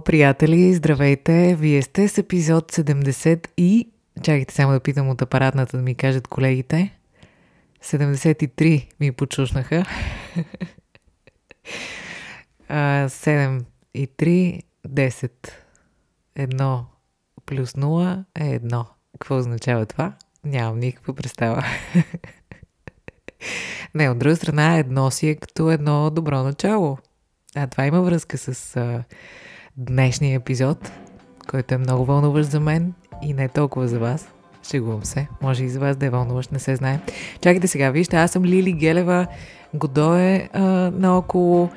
Приятели, 0.00 0.74
здравейте! 0.74 1.56
Вие 1.60 1.82
сте 1.82 2.08
с 2.08 2.18
епизод 2.18 2.72
70 2.72 3.48
и... 3.56 3.88
Чакайте 4.22 4.54
само 4.54 4.72
да 4.72 4.80
питам 4.80 5.08
от 5.08 5.22
апаратната 5.22 5.76
да 5.76 5.82
ми 5.82 5.94
кажат 5.94 6.28
колегите. 6.28 6.98
73 7.82 8.88
ми 9.00 9.12
почушнаха. 9.12 9.84
7 12.70 13.64
и 13.94 14.08
3, 14.08 14.62
10. 14.88 15.30
1 16.38 16.84
плюс 17.46 17.72
0 17.72 18.24
е 18.34 18.60
1. 18.60 18.86
Какво 19.12 19.36
означава 19.36 19.86
това? 19.86 20.12
Нямам 20.44 20.78
никаква 20.78 21.14
представа. 21.14 21.64
Не, 23.94 24.10
от 24.10 24.18
друга 24.18 24.36
страна, 24.36 24.78
едно 24.78 25.10
си 25.10 25.28
е 25.28 25.34
като 25.34 25.70
едно 25.70 26.10
добро 26.10 26.42
начало. 26.42 26.98
А 27.56 27.66
това 27.66 27.86
има 27.86 28.02
връзка 28.02 28.38
с 28.38 28.78
днешния 29.76 30.36
епизод, 30.36 30.92
който 31.50 31.74
е 31.74 31.78
много 31.78 32.04
вълнуващ 32.04 32.50
за 32.50 32.60
мен 32.60 32.92
и 33.22 33.34
не 33.34 33.48
толкова 33.48 33.88
за 33.88 33.98
вас. 33.98 34.28
Шегувам 34.70 35.04
се. 35.04 35.28
Може 35.42 35.64
и 35.64 35.68
за 35.68 35.80
вас 35.80 35.96
да 35.96 36.06
е 36.06 36.10
вълнуващ, 36.10 36.52
не 36.52 36.58
се 36.58 36.76
знае. 36.76 37.00
Чакайте 37.40 37.68
сега, 37.68 37.90
вижте, 37.90 38.16
аз 38.16 38.30
съм 38.30 38.44
Лили 38.44 38.72
Гелева. 38.72 39.26
Годо 39.74 40.14
е 40.14 40.48
наоколо. 40.92 41.70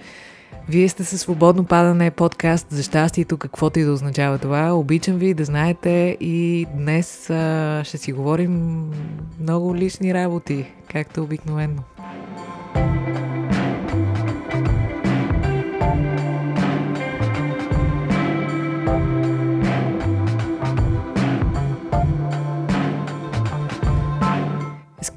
Вие 0.69 0.89
сте 0.89 1.03
със 1.03 1.21
свободно 1.21 1.65
падане 1.65 2.11
подкаст 2.11 2.67
за 2.69 2.83
щастието, 2.83 3.37
каквото 3.37 3.79
и 3.79 3.83
да 3.83 3.91
означава 3.91 4.37
това. 4.37 4.73
Обичам 4.73 5.15
ви 5.15 5.33
да 5.33 5.45
знаете 5.45 6.17
и 6.19 6.67
днес 6.75 7.29
а, 7.29 7.81
ще 7.85 7.97
си 7.97 8.11
говорим 8.11 8.83
много 9.39 9.75
лични 9.75 10.13
работи, 10.13 10.65
както 10.91 11.23
обикновено. 11.23 11.83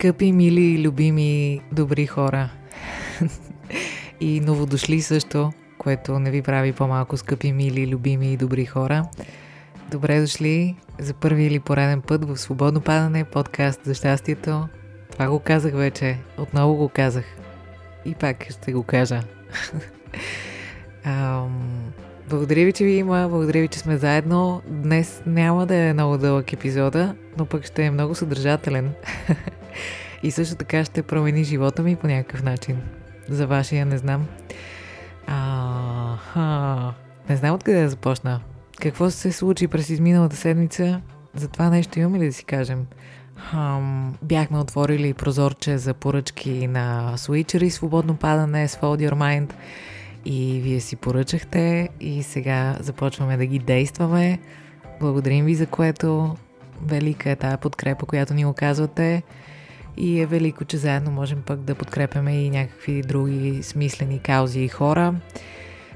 Скъпи, 0.01 0.33
мили, 0.33 0.83
любими, 0.83 1.61
добри 1.73 2.07
хора. 2.07 2.51
и 4.21 4.41
новодошли 4.41 5.01
също, 5.01 5.53
което 5.79 6.19
не 6.19 6.31
ви 6.31 6.43
прави 6.43 6.73
по-малко 6.73 7.17
скъпи, 7.17 7.53
мили, 7.53 7.87
любими 7.87 8.33
и 8.33 8.37
добри 8.37 8.65
хора. 8.65 9.05
Добре 9.91 10.21
дошли 10.21 10.77
за 10.99 11.15
първи 11.15 11.45
или 11.45 11.61
пореден 11.61 12.03
път 12.03 12.25
в 12.25 12.37
Свободно 12.37 12.81
падане, 12.81 13.25
подкаст 13.25 13.81
за 13.85 13.95
щастието. 13.95 14.69
Това 15.13 15.29
го 15.29 15.39
казах 15.39 15.75
вече, 15.75 16.19
отново 16.39 16.75
го 16.75 16.89
казах. 16.89 17.25
И 18.05 18.15
пак 18.15 18.51
ще 18.51 18.73
го 18.73 18.83
кажа. 18.83 19.23
Ам, 21.05 21.93
благодаря 22.29 22.65
ви, 22.65 22.73
че 22.73 22.85
ви 22.85 22.93
има, 22.93 23.27
благодаря 23.31 23.61
ви, 23.61 23.69
че 23.69 23.79
сме 23.79 23.97
заедно. 23.97 24.63
Днес 24.69 25.23
няма 25.27 25.67
да 25.67 25.75
е 25.75 25.93
много 25.93 26.19
дълъг 26.19 26.53
епизода, 26.53 27.15
но 27.39 27.47
пък 27.47 27.65
ще 27.65 27.85
е 27.85 27.91
много 27.91 28.15
съдържателен. 28.15 28.93
И 30.23 30.31
също 30.31 30.55
така 30.55 30.85
ще 30.85 31.03
промени 31.03 31.45
живота 31.45 31.83
ми 31.83 31.97
по 31.97 32.07
някакъв 32.07 32.43
начин. 32.43 32.77
За 33.29 33.47
вашия 33.47 33.87
не 33.87 33.99
знам. 33.99 34.27
А, 35.27 36.93
не 37.29 37.37
знам 37.37 37.55
откъде 37.55 37.83
да 37.83 37.89
започна. 37.89 38.41
Какво 38.81 39.11
се 39.11 39.33
случи 39.33 39.69
през 39.69 39.91
изминалата 39.91 40.37
седмица? 40.37 41.01
За 41.35 41.49
това 41.49 41.71
нещо 41.71 41.99
имаме 41.99 42.19
ли 42.19 42.27
да 42.27 42.33
си 42.33 42.45
кажем? 42.45 42.87
Хам, 43.37 44.15
бяхме 44.23 44.59
отворили 44.59 45.15
прозорче 45.15 45.79
за 45.79 45.95
поръчки 45.95 46.67
на 46.67 47.13
Switcher 47.17 47.69
свободно 47.69 48.17
падане 48.17 48.69
с 48.69 48.77
Fold 48.77 49.11
Your 49.11 49.15
Mind 49.15 49.53
и 50.25 50.61
вие 50.63 50.81
си 50.81 50.97
поръчахте 50.97 51.89
и 52.01 52.23
сега 52.23 52.77
започваме 52.81 53.37
да 53.37 53.47
ги 53.47 53.59
действаме. 53.59 54.39
Благодарим 55.01 55.45
ви 55.45 55.55
за 55.55 55.67
което. 55.67 56.37
Велика 56.83 57.31
е 57.31 57.37
тая 57.37 57.59
подкрепа, 57.59 58.07
която 58.07 58.35
ни 58.35 58.47
оказвате. 58.47 59.23
И 60.03 60.21
е 60.21 60.27
велико, 60.27 60.65
че 60.65 60.77
заедно 60.77 61.11
можем 61.11 61.43
пък 61.43 61.61
да 61.61 61.75
подкрепяме 61.75 62.45
и 62.45 62.51
някакви 62.51 63.03
други 63.03 63.63
смислени 63.63 64.19
каузи 64.19 64.61
и 64.61 64.69
хора. 64.69 65.15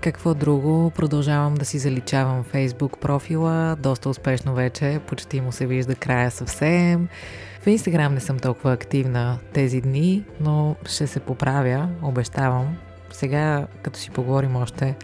Какво 0.00 0.34
друго? 0.34 0.90
Продължавам 0.90 1.54
да 1.54 1.64
си 1.64 1.78
заличавам 1.78 2.44
Facebook 2.44 2.98
профила, 2.98 3.76
доста 3.80 4.08
успешно 4.08 4.54
вече, 4.54 5.00
почти 5.06 5.40
му 5.40 5.52
се 5.52 5.66
вижда 5.66 5.94
края 5.94 6.30
съвсем. 6.30 7.08
В 7.60 7.66
Instagram 7.66 8.08
не 8.08 8.20
съм 8.20 8.38
толкова 8.38 8.72
активна 8.72 9.38
тези 9.52 9.80
дни, 9.80 10.24
но 10.40 10.76
ще 10.86 11.06
се 11.06 11.20
поправя, 11.20 11.88
обещавам. 12.02 12.76
Сега, 13.12 13.66
като 13.82 13.98
си 13.98 14.10
поговорим 14.10 14.56
още, 14.56 14.96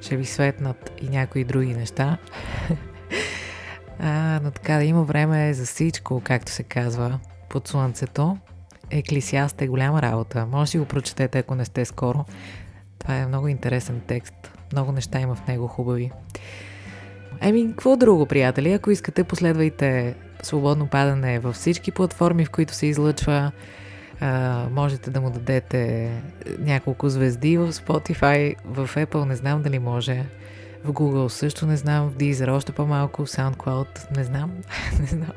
ще 0.00 0.16
ви 0.16 0.24
светнат 0.24 0.92
и 1.02 1.08
някои 1.08 1.44
други 1.44 1.74
неща. 1.74 2.18
а, 3.98 4.40
но 4.42 4.50
така 4.50 4.76
да 4.76 4.84
има 4.84 5.02
време 5.02 5.54
за 5.54 5.64
всичко, 5.64 6.20
както 6.24 6.52
се 6.52 6.62
казва 6.62 7.18
под 7.48 7.68
слънцето. 7.68 8.38
Еклисиаст 8.90 9.62
е 9.62 9.66
голяма 9.66 10.02
работа. 10.02 10.46
Може 10.46 10.72
да 10.72 10.78
го 10.78 10.84
прочетете, 10.84 11.38
ако 11.38 11.54
не 11.54 11.64
сте 11.64 11.84
скоро. 11.84 12.24
Това 12.98 13.16
е 13.16 13.26
много 13.26 13.48
интересен 13.48 14.00
текст. 14.06 14.34
Много 14.72 14.92
неща 14.92 15.20
има 15.20 15.34
в 15.34 15.46
него 15.46 15.66
хубави. 15.66 16.10
Еми, 17.40 17.70
какво 17.70 17.96
друго, 17.96 18.26
приятели? 18.26 18.72
Ако 18.72 18.90
искате, 18.90 19.24
последвайте 19.24 20.14
свободно 20.42 20.86
падане 20.86 21.38
във 21.38 21.54
всички 21.54 21.90
платформи, 21.90 22.44
в 22.44 22.50
които 22.50 22.74
се 22.74 22.86
излъчва. 22.86 23.52
А, 24.20 24.66
можете 24.70 25.10
да 25.10 25.20
му 25.20 25.30
дадете 25.30 26.10
няколко 26.58 27.08
звезди 27.08 27.58
в 27.58 27.72
Spotify, 27.72 28.54
в 28.64 28.90
Apple 28.94 29.24
не 29.24 29.36
знам 29.36 29.62
дали 29.62 29.78
може, 29.78 30.24
в 30.84 30.92
Google 30.92 31.28
също 31.28 31.66
не 31.66 31.76
знам, 31.76 32.08
в 32.08 32.16
Deezer 32.16 32.52
още 32.52 32.72
по-малко, 32.72 33.26
в 33.26 33.28
SoundCloud 33.28 34.16
не 34.16 34.24
знам, 34.24 34.52
не 35.00 35.06
знам. 35.06 35.32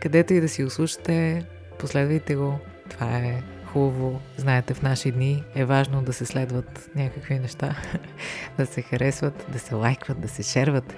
Където 0.00 0.34
и 0.34 0.40
да 0.40 0.48
си 0.48 0.64
услушате, 0.64 1.44
последвайте 1.78 2.36
го. 2.36 2.58
Това 2.90 3.16
е 3.16 3.42
хубаво. 3.72 4.20
Знаете, 4.36 4.74
в 4.74 4.82
наши 4.82 5.10
дни 5.10 5.44
е 5.54 5.64
важно 5.64 6.02
да 6.02 6.12
се 6.12 6.26
следват 6.26 6.90
някакви 6.94 7.38
неща, 7.38 7.76
да 8.58 8.66
се 8.66 8.82
харесват, 8.82 9.46
да 9.52 9.58
се 9.58 9.74
лайкват, 9.74 10.20
да 10.20 10.28
се 10.28 10.42
шерват 10.42 10.94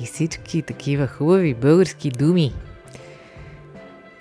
и 0.00 0.06
всички 0.06 0.62
такива 0.62 1.06
хубави 1.06 1.54
български 1.54 2.10
думи. 2.10 2.54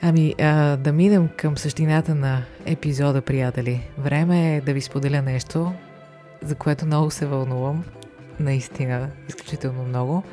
Ами, 0.02 0.36
а, 0.40 0.78
да 0.78 0.94
минем 0.94 1.30
към 1.38 1.58
същината 1.58 2.16
на 2.16 2.44
епизода, 2.66 3.22
приятели. 3.22 3.82
Време 3.98 4.56
е 4.56 4.62
да 4.62 4.74
ви 4.74 4.82
споделя 4.82 5.22
нещо, 5.22 5.74
за 6.42 6.56
което 6.56 6.86
много 6.86 7.12
се 7.12 7.26
вълнувам. 7.26 7.84
Наистина, 8.40 9.10
изключително 9.30 9.84
много. 9.84 10.24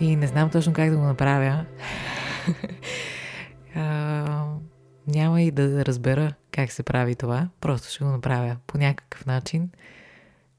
И 0.00 0.16
не 0.16 0.26
знам 0.26 0.50
точно 0.50 0.72
как 0.72 0.90
да 0.90 0.96
го 0.96 1.02
направя. 1.02 1.64
а, 3.74 4.54
няма 5.06 5.42
и 5.42 5.50
да 5.50 5.84
разбера 5.84 6.34
как 6.50 6.72
се 6.72 6.82
прави 6.82 7.14
това. 7.14 7.48
Просто 7.60 7.88
ще 7.90 8.04
го 8.04 8.10
направя 8.10 8.56
по 8.66 8.78
някакъв 8.78 9.26
начин. 9.26 9.70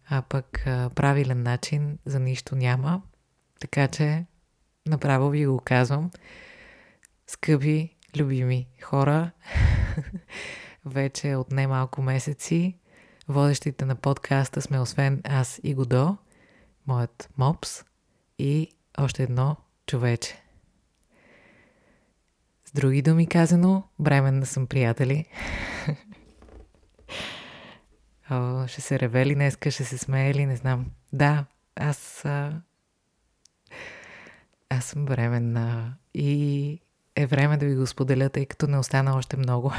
А 0.10 0.22
пък 0.22 0.68
а, 0.68 0.90
правилен 0.96 1.44
начин 1.44 1.98
за 2.06 2.20
нищо 2.20 2.56
няма. 2.56 3.02
Така 3.60 3.88
че 3.88 4.26
направо 4.88 5.30
ви 5.30 5.46
го 5.46 5.60
казвам. 5.60 6.12
Скъпи, 7.28 7.96
любими 8.18 8.68
хора, 8.82 9.32
вече 10.86 11.36
от 11.36 11.52
немалко 11.52 12.02
месеци 12.02 12.80
водещите 13.30 13.86
на 13.86 13.96
подкаста 13.96 14.62
сме 14.62 14.80
освен 14.80 15.22
аз 15.24 15.60
и 15.64 15.74
Годо, 15.74 16.18
моят 16.88 17.30
мопс 17.38 17.84
и 18.40 18.72
още 18.98 19.24
едно 19.24 19.56
човече. 19.88 20.44
С 22.70 22.72
други 22.72 23.02
думи 23.02 23.28
казано, 23.28 23.84
бременна 24.00 24.46
съм 24.46 24.68
приятели. 24.68 25.26
О, 28.32 28.68
ще 28.68 28.82
се 28.82 29.00
ревели 29.00 29.36
днеска, 29.36 29.72
ще 29.72 29.84
се 29.84 29.98
смее 29.98 30.34
ли, 30.34 30.46
не 30.46 30.56
знам. 30.56 30.86
Да, 31.14 31.46
аз... 31.76 32.26
А... 32.26 32.62
Аз 34.70 34.86
съм 34.86 35.06
бременна 35.06 35.96
и 36.14 36.82
е 37.16 37.26
време 37.26 37.58
да 37.58 37.66
ви 37.66 37.76
го 37.76 37.88
споделя, 37.88 38.30
тъй 38.30 38.46
като 38.46 38.68
не 38.68 38.78
остана 38.78 39.18
още 39.18 39.38
много. 39.38 39.74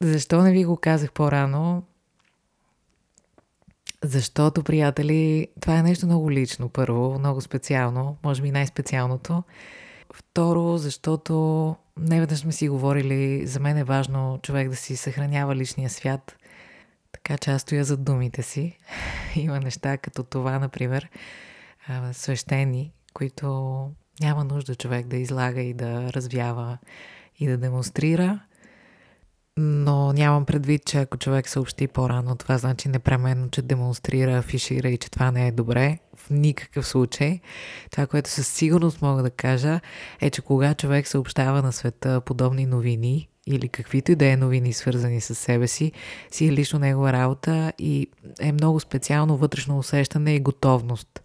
Защо 0.00 0.42
не 0.42 0.52
ви 0.52 0.64
го 0.64 0.76
казах 0.76 1.12
по-рано? 1.12 1.82
Защото, 4.02 4.62
приятели, 4.62 5.48
това 5.60 5.78
е 5.78 5.82
нещо 5.82 6.06
много 6.06 6.30
лично, 6.30 6.68
първо, 6.68 7.18
много 7.18 7.40
специално, 7.40 8.16
може 8.24 8.42
би 8.42 8.50
най-специалното. 8.50 9.42
Второ, 10.14 10.78
защото 10.78 11.76
не 11.98 12.20
веднъж 12.20 12.38
сме 12.38 12.52
си 12.52 12.68
говорили, 12.68 13.46
за 13.46 13.60
мен 13.60 13.76
е 13.76 13.84
важно 13.84 14.38
човек 14.42 14.68
да 14.68 14.76
си 14.76 14.96
съхранява 14.96 15.56
личния 15.56 15.90
свят. 15.90 16.36
Така 17.12 17.38
че 17.38 17.50
аз 17.50 17.62
стоя 17.62 17.84
за 17.84 17.96
думите 17.96 18.42
си. 18.42 18.78
Има 19.36 19.60
неща 19.60 19.98
като 19.98 20.22
това, 20.22 20.58
например, 20.58 21.08
свещени, 22.12 22.92
които 23.14 23.90
няма 24.20 24.44
нужда 24.44 24.74
човек 24.74 25.06
да 25.06 25.16
излага 25.16 25.60
и 25.60 25.74
да 25.74 26.12
развява 26.12 26.78
и 27.38 27.46
да 27.46 27.58
демонстрира. 27.58 28.40
Но 29.56 30.12
нямам 30.12 30.44
предвид, 30.44 30.84
че 30.84 30.98
ако 30.98 31.16
човек 31.16 31.48
съобщи 31.48 31.88
по-рано, 31.88 32.36
това 32.36 32.58
значи 32.58 32.88
непременно, 32.88 33.50
че 33.50 33.62
демонстрира, 33.62 34.38
афишира 34.38 34.88
и 34.88 34.98
че 34.98 35.10
това 35.10 35.30
не 35.30 35.48
е 35.48 35.52
добре. 35.52 35.98
В 36.16 36.30
никакъв 36.30 36.86
случай. 36.86 37.40
Това, 37.90 38.06
което 38.06 38.30
със 38.30 38.48
сигурност 38.48 39.02
мога 39.02 39.22
да 39.22 39.30
кажа, 39.30 39.80
е, 40.20 40.30
че 40.30 40.42
кога 40.42 40.74
човек 40.74 41.08
съобщава 41.08 41.62
на 41.62 41.72
света 41.72 42.20
подобни 42.20 42.66
новини 42.66 43.28
или 43.46 43.68
каквито 43.68 44.12
и 44.12 44.14
да 44.14 44.26
е 44.26 44.36
новини, 44.36 44.72
свързани 44.72 45.20
с 45.20 45.34
себе 45.34 45.68
си, 45.68 45.92
си 46.30 46.46
е 46.46 46.52
лично 46.52 46.78
негова 46.78 47.12
работа 47.12 47.72
и 47.78 48.06
е 48.40 48.52
много 48.52 48.80
специално 48.80 49.36
вътрешно 49.36 49.78
усещане 49.78 50.34
и 50.34 50.40
готовност. 50.40 51.22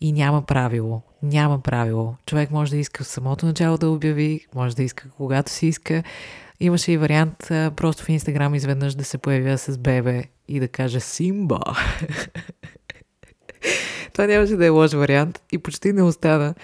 И 0.00 0.12
няма 0.12 0.42
правило. 0.42 1.02
Няма 1.22 1.62
правило. 1.62 2.14
Човек 2.26 2.50
може 2.50 2.70
да 2.70 2.76
иска 2.76 3.04
в 3.04 3.06
самото 3.06 3.46
начало 3.46 3.78
да 3.78 3.90
обяви, 3.90 4.46
може 4.54 4.76
да 4.76 4.82
иска 4.82 5.10
когато 5.16 5.50
си 5.50 5.66
иска. 5.66 6.02
Имаше 6.60 6.92
и 6.92 6.96
вариант 6.96 7.50
а, 7.50 7.72
просто 7.76 8.04
в 8.04 8.08
Инстаграм 8.08 8.54
изведнъж 8.54 8.94
да 8.94 9.04
се 9.04 9.18
появя 9.18 9.58
с 9.58 9.78
бебе 9.78 10.24
и 10.48 10.60
да 10.60 10.68
каже 10.68 11.00
Симба. 11.00 11.60
Това 14.12 14.26
нямаше 14.26 14.56
да 14.56 14.66
е 14.66 14.68
лош 14.68 14.92
вариант 14.92 15.42
и 15.52 15.58
почти 15.58 15.92
не 15.92 16.02
остана. 16.02 16.54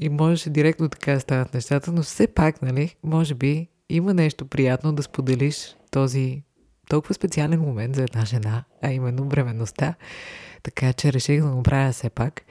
И 0.00 0.08
можеше 0.08 0.50
директно 0.50 0.88
така 0.88 1.12
да 1.12 1.20
станат 1.20 1.54
нещата, 1.54 1.92
но 1.92 2.02
все 2.02 2.26
пак, 2.26 2.62
нали, 2.62 2.96
може 3.04 3.34
би 3.34 3.68
има 3.88 4.14
нещо 4.14 4.46
приятно 4.46 4.92
да 4.92 5.02
споделиш 5.02 5.76
този 5.90 6.42
толкова 6.88 7.14
специален 7.14 7.60
момент 7.60 7.96
за 7.96 8.02
една 8.02 8.24
жена, 8.24 8.64
а 8.82 8.92
именно 8.92 9.24
бременността. 9.24 9.94
Така 10.62 10.92
че 10.92 11.12
реших 11.12 11.42
да 11.42 11.50
го 11.50 11.62
правя 11.62 11.92
все 11.92 12.10
пак. 12.10 12.42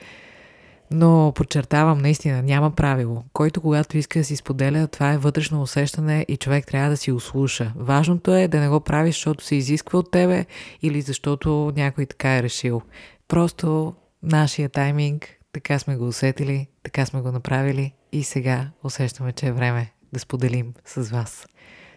Но 0.92 1.32
подчертавам, 1.36 1.98
наистина, 1.98 2.42
няма 2.42 2.72
правило. 2.72 3.24
Който 3.34 3.62
когато 3.62 3.98
иска 3.98 4.20
да 4.20 4.26
си 4.26 4.36
споделя, 4.36 4.88
това 4.88 5.14
е 5.14 5.18
вътрешно 5.18 5.62
усещане 5.62 6.26
и 6.28 6.38
човек 6.38 6.68
трябва 6.68 6.90
да 6.90 6.98
си 6.98 7.12
услуша. 7.12 7.74
Важното 7.76 8.36
е 8.36 8.48
да 8.48 8.60
не 8.60 8.70
го 8.70 8.80
правиш, 8.80 9.16
защото 9.16 9.44
се 9.44 9.56
изисква 9.56 10.00
от 10.00 10.12
тебе 10.12 10.46
или 10.82 11.02
защото 11.02 11.74
някой 11.76 12.06
така 12.06 12.38
е 12.38 12.44
решил. 12.44 12.82
Просто 13.28 13.94
нашия 14.24 14.70
тайминг, 14.70 15.28
така 15.54 15.80
сме 15.80 15.96
го 15.96 16.08
усетили, 16.08 16.68
така 16.84 17.06
сме 17.06 17.22
го 17.22 17.32
направили 17.32 17.94
и 18.12 18.24
сега 18.24 18.70
усещаме, 18.84 19.32
че 19.32 19.48
е 19.48 19.52
време 19.52 19.92
да 20.14 20.20
споделим 20.20 20.74
с 20.86 21.10
вас 21.10 21.48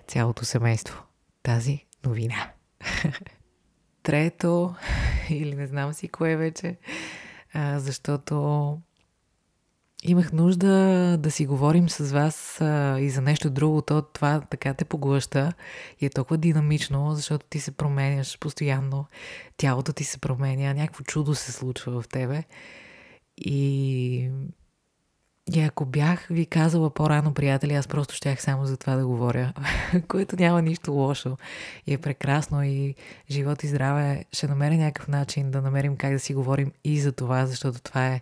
цялото 0.08 0.44
семейство 0.44 1.02
тази 1.42 1.84
новина. 2.06 2.50
Трето, 4.02 4.74
или 5.30 5.54
не 5.54 5.66
знам 5.66 5.92
си 5.92 6.08
кое 6.08 6.36
вече, 6.36 6.76
а, 7.54 7.80
защото 7.80 8.78
имах 10.02 10.32
нужда 10.32 11.16
да 11.18 11.30
си 11.30 11.46
говорим 11.46 11.88
с 11.88 12.12
вас 12.12 12.60
а, 12.60 13.00
и 13.00 13.10
за 13.10 13.20
нещо 13.20 13.50
друго. 13.50 13.82
То 13.82 14.02
това 14.02 14.40
така 14.40 14.74
те 14.74 14.84
поглъща 14.84 15.52
и 16.00 16.06
е 16.06 16.10
толкова 16.10 16.38
динамично, 16.38 17.14
защото 17.14 17.46
ти 17.50 17.60
се 17.60 17.70
променяш 17.70 18.38
постоянно. 18.38 19.06
Тялото 19.56 19.92
ти 19.92 20.04
се 20.04 20.18
променя, 20.18 20.74
някакво 20.74 21.04
чудо 21.04 21.34
се 21.34 21.52
случва 21.52 22.02
в 22.02 22.08
тебе. 22.08 22.44
И 23.38 24.30
и 25.54 25.60
ако 25.60 25.84
бях 25.84 26.26
ви 26.26 26.46
казала 26.46 26.90
по-рано, 26.90 27.34
приятели, 27.34 27.74
аз 27.74 27.88
просто 27.88 28.14
щях 28.14 28.42
само 28.42 28.66
за 28.66 28.76
това 28.76 28.96
да 28.96 29.06
говоря, 29.06 29.52
което 30.08 30.36
няма 30.36 30.62
нищо 30.62 30.92
лошо 30.92 31.36
и 31.86 31.94
е 31.94 31.98
прекрасно 31.98 32.62
и 32.64 32.94
живот 33.30 33.62
и 33.62 33.68
здраве 33.68 34.24
ще 34.32 34.48
намеря 34.48 34.74
някакъв 34.74 35.08
начин 35.08 35.50
да 35.50 35.62
намерим 35.62 35.96
как 35.96 36.12
да 36.12 36.18
си 36.18 36.34
говорим 36.34 36.72
и 36.84 37.00
за 37.00 37.12
това, 37.12 37.46
защото 37.46 37.82
това 37.82 38.08
е 38.08 38.20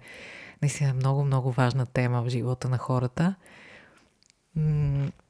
наистина 0.62 0.94
много, 0.94 1.24
много 1.24 1.52
важна 1.52 1.86
тема 1.86 2.22
в 2.22 2.28
живота 2.28 2.68
на 2.68 2.78
хората. 2.78 3.34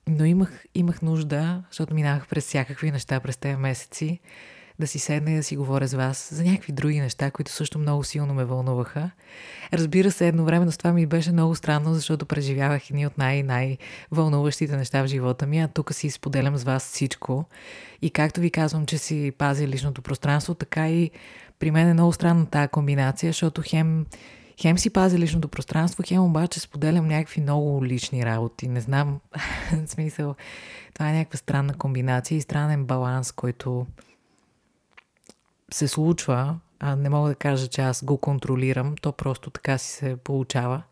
Но 0.07 0.25
имах, 0.25 0.65
имах 0.75 1.03
нужда, 1.03 1.65
защото 1.71 1.95
минавах 1.95 2.29
през 2.29 2.47
всякакви 2.47 2.91
неща 2.91 3.21
през 3.21 3.37
тези 3.37 3.57
месеци, 3.57 4.21
да 4.81 4.87
си 4.87 4.99
седна 4.99 5.31
и 5.31 5.37
да 5.37 5.43
си 5.43 5.57
говоря 5.57 5.89
с 5.89 5.95
вас 5.95 6.29
за 6.33 6.45
някакви 6.45 6.73
други 6.73 7.01
неща, 7.01 7.31
които 7.31 7.53
също 7.53 7.79
много 7.79 8.05
силно 8.05 8.35
ме 8.35 8.45
вълнуваха. 8.45 9.11
Разбира 9.73 10.11
се, 10.11 10.29
едновременно 10.29 10.73
с 10.73 10.79
това 10.79 10.93
ми 10.93 11.07
беше 11.07 11.33
много 11.33 11.55
странно, 11.55 11.95
защото 11.95 12.27
преживявах 12.27 12.91
едни 12.91 13.07
от 13.07 13.19
най-най-вълнуващите 13.19 14.77
неща 14.77 15.03
в 15.03 15.07
живота 15.07 15.47
ми, 15.47 15.61
а 15.61 15.69
тук 15.69 15.95
си 15.95 16.11
споделям 16.11 16.57
с 16.57 16.65
вас 16.65 16.85
всичко. 16.85 17.45
И 18.03 18.11
както 18.11 18.41
ви 18.41 18.51
казвам, 18.51 18.87
че 18.87 18.99
си 18.99 19.33
пазя 19.39 19.67
личното 19.67 20.03
пространство, 20.03 20.55
така 20.55 20.91
и 20.91 21.11
при 21.59 21.71
мен 21.71 21.89
е 21.89 21.95
много 21.95 22.13
странна 22.13 22.47
тази 22.47 22.69
комбинация, 22.69 23.29
защото 23.29 23.63
хем 23.65 24.07
хем 24.61 24.79
си 24.79 24.91
пазя 24.91 25.19
личното 25.19 25.49
пространство, 25.49 26.03
хем 26.07 26.25
обаче 26.25 26.61
споделям 26.61 27.09
някакви 27.09 27.41
много 27.41 27.85
лични 27.85 28.25
работи. 28.25 28.69
Не 28.69 28.81
знам, 28.81 29.21
смисъл, 29.87 30.35
това 30.95 31.11
е 31.11 31.13
някаква 31.13 31.37
странна 31.37 31.75
комбинация 31.75 32.39
и 32.39 32.41
странен 32.41 32.85
баланс, 32.85 33.33
който 33.33 33.87
се 35.75 35.89
случва, 35.89 36.59
а 36.81 36.97
не 36.97 37.09
мога 37.09 37.29
да 37.29 37.35
кажа, 37.35 37.69
че 37.69 37.81
аз 37.81 38.05
го 38.05 38.19
контролирам, 38.19 38.95
то 39.03 39.13
просто 39.13 39.51
така 39.51 39.79
си 39.79 39.89
се 39.91 40.17
получава. 40.17 40.83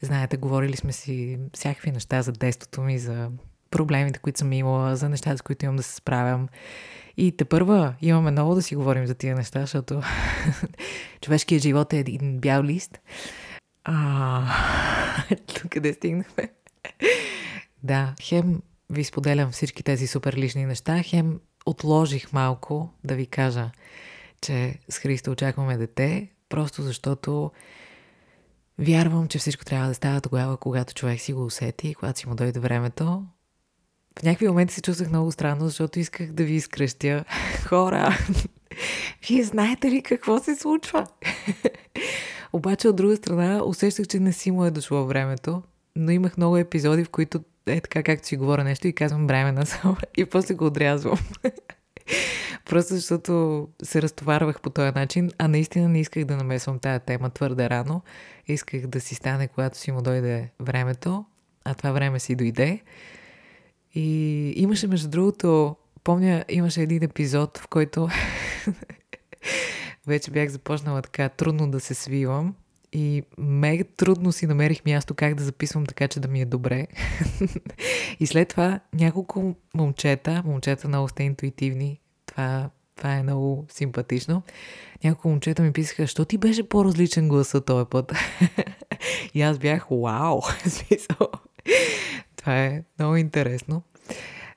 Знаете, 0.00 0.36
говорили 0.36 0.76
сме 0.76 0.92
си 0.92 1.38
всякакви 1.54 1.90
неща 1.90 2.22
за 2.22 2.32
детството 2.32 2.80
ми, 2.80 2.98
за 2.98 3.30
проблемите, 3.70 4.18
които 4.18 4.38
съм 4.38 4.52
имала, 4.52 4.96
за 4.96 5.08
нещата, 5.08 5.38
с 5.38 5.42
които 5.42 5.64
имам 5.64 5.76
да 5.76 5.82
се 5.82 5.94
справям. 5.94 6.48
И 7.16 7.36
те 7.36 7.44
първа 7.44 7.94
имаме 8.00 8.30
много 8.30 8.54
да 8.54 8.62
си 8.62 8.76
говорим 8.76 9.06
за 9.06 9.14
тия 9.14 9.34
неща, 9.34 9.60
защото 9.60 10.02
човешкият 11.20 11.62
живот 11.62 11.92
е 11.92 11.98
един 11.98 12.38
бял 12.38 12.62
лист. 12.62 13.00
А, 13.84 14.46
къде 15.70 15.92
стигнахме? 15.92 16.48
да, 17.82 18.14
хем 18.22 18.62
ви 18.90 19.04
споделям 19.04 19.50
всички 19.50 19.82
тези 19.82 20.06
супер 20.06 20.34
лични 20.34 20.66
неща, 20.66 21.02
хем 21.02 21.40
отложих 21.66 22.32
малко 22.32 22.90
да 23.04 23.14
ви 23.14 23.26
кажа 23.26 23.70
че 24.42 24.78
с 24.88 24.98
Христо 24.98 25.30
очакваме 25.30 25.76
дете, 25.76 26.28
просто 26.48 26.82
защото 26.82 27.50
вярвам, 28.78 29.28
че 29.28 29.38
всичко 29.38 29.64
трябва 29.64 29.88
да 29.88 29.94
става 29.94 30.20
тогава, 30.20 30.56
когато 30.56 30.94
човек 30.94 31.20
си 31.20 31.32
го 31.32 31.44
усети, 31.44 31.94
когато 31.94 32.18
си 32.18 32.28
му 32.28 32.34
дойде 32.34 32.60
времето. 32.60 33.24
В 34.18 34.22
някакви 34.22 34.48
моменти 34.48 34.74
се 34.74 34.82
чувствах 34.82 35.08
много 35.08 35.32
странно, 35.32 35.64
защото 35.64 35.98
исках 35.98 36.32
да 36.32 36.44
ви 36.44 36.54
изкръщя. 36.54 37.24
Хора, 37.68 38.18
вие 39.28 39.44
знаете 39.44 39.90
ли 39.90 40.02
какво 40.02 40.38
се 40.38 40.56
случва? 40.56 41.06
Обаче 42.52 42.88
от 42.88 42.96
друга 42.96 43.16
страна 43.16 43.62
усещах, 43.64 44.06
че 44.06 44.20
не 44.20 44.32
си 44.32 44.50
му 44.50 44.64
е 44.64 44.70
дошло 44.70 45.06
времето, 45.06 45.62
но 45.96 46.10
имах 46.10 46.36
много 46.36 46.56
епизоди, 46.56 47.04
в 47.04 47.10
които 47.10 47.40
е 47.66 47.80
така, 47.80 48.02
както 48.02 48.28
си 48.28 48.36
говоря 48.36 48.64
нещо 48.64 48.88
и 48.88 48.92
казвам 48.92 49.26
бремена 49.26 49.66
само 49.66 49.96
и 50.16 50.24
после 50.24 50.54
го 50.54 50.66
отрязвам. 50.66 51.18
Просто 52.64 52.94
защото 52.94 53.68
се 53.82 54.02
разтоварвах 54.02 54.60
по 54.60 54.70
този 54.70 54.92
начин, 54.94 55.30
а 55.38 55.48
наистина 55.48 55.88
не 55.88 56.00
исках 56.00 56.24
да 56.24 56.36
намесвам 56.36 56.78
тая 56.78 57.00
тема 57.00 57.30
твърде 57.30 57.70
рано. 57.70 58.02
Исках 58.46 58.86
да 58.86 59.00
си 59.00 59.14
стане, 59.14 59.48
когато 59.48 59.78
си 59.78 59.92
му 59.92 60.02
дойде 60.02 60.50
времето, 60.60 61.24
а 61.64 61.74
това 61.74 61.92
време 61.92 62.20
си 62.20 62.34
дойде. 62.34 62.80
И 63.94 64.52
имаше, 64.56 64.86
между 64.86 65.08
другото, 65.08 65.76
помня, 66.04 66.44
имаше 66.48 66.82
един 66.82 67.02
епизод, 67.02 67.58
в 67.58 67.68
който 67.68 68.08
вече 70.06 70.30
бях 70.30 70.48
започнала 70.48 71.02
така 71.02 71.28
трудно 71.28 71.70
да 71.70 71.80
се 71.80 71.94
свивам 71.94 72.54
и 72.92 73.22
мега 73.38 73.84
трудно 73.96 74.32
си 74.32 74.46
намерих 74.46 74.84
място 74.84 75.14
как 75.14 75.34
да 75.34 75.44
записвам 75.44 75.86
така, 75.86 76.08
че 76.08 76.20
да 76.20 76.28
ми 76.28 76.40
е 76.40 76.44
добре. 76.44 76.86
и 78.20 78.26
след 78.26 78.48
това 78.48 78.80
няколко 78.94 79.54
момчета, 79.74 80.42
момчета 80.44 80.88
много 80.88 81.08
сте 81.08 81.22
интуитивни, 81.22 82.00
това, 82.26 82.70
това 82.96 83.14
е 83.14 83.22
много 83.22 83.66
симпатично. 83.70 84.42
Няколко 85.04 85.28
момчета 85.28 85.62
ми 85.62 85.72
писаха, 85.72 86.06
що 86.06 86.24
ти 86.24 86.38
беше 86.38 86.68
по-различен 86.68 87.28
гласа 87.28 87.60
този 87.60 87.86
път? 87.90 88.12
и 89.34 89.42
аз 89.42 89.58
бях, 89.58 89.86
вау! 89.90 90.40
това 92.36 92.64
е 92.64 92.82
много 92.98 93.16
интересно. 93.16 93.82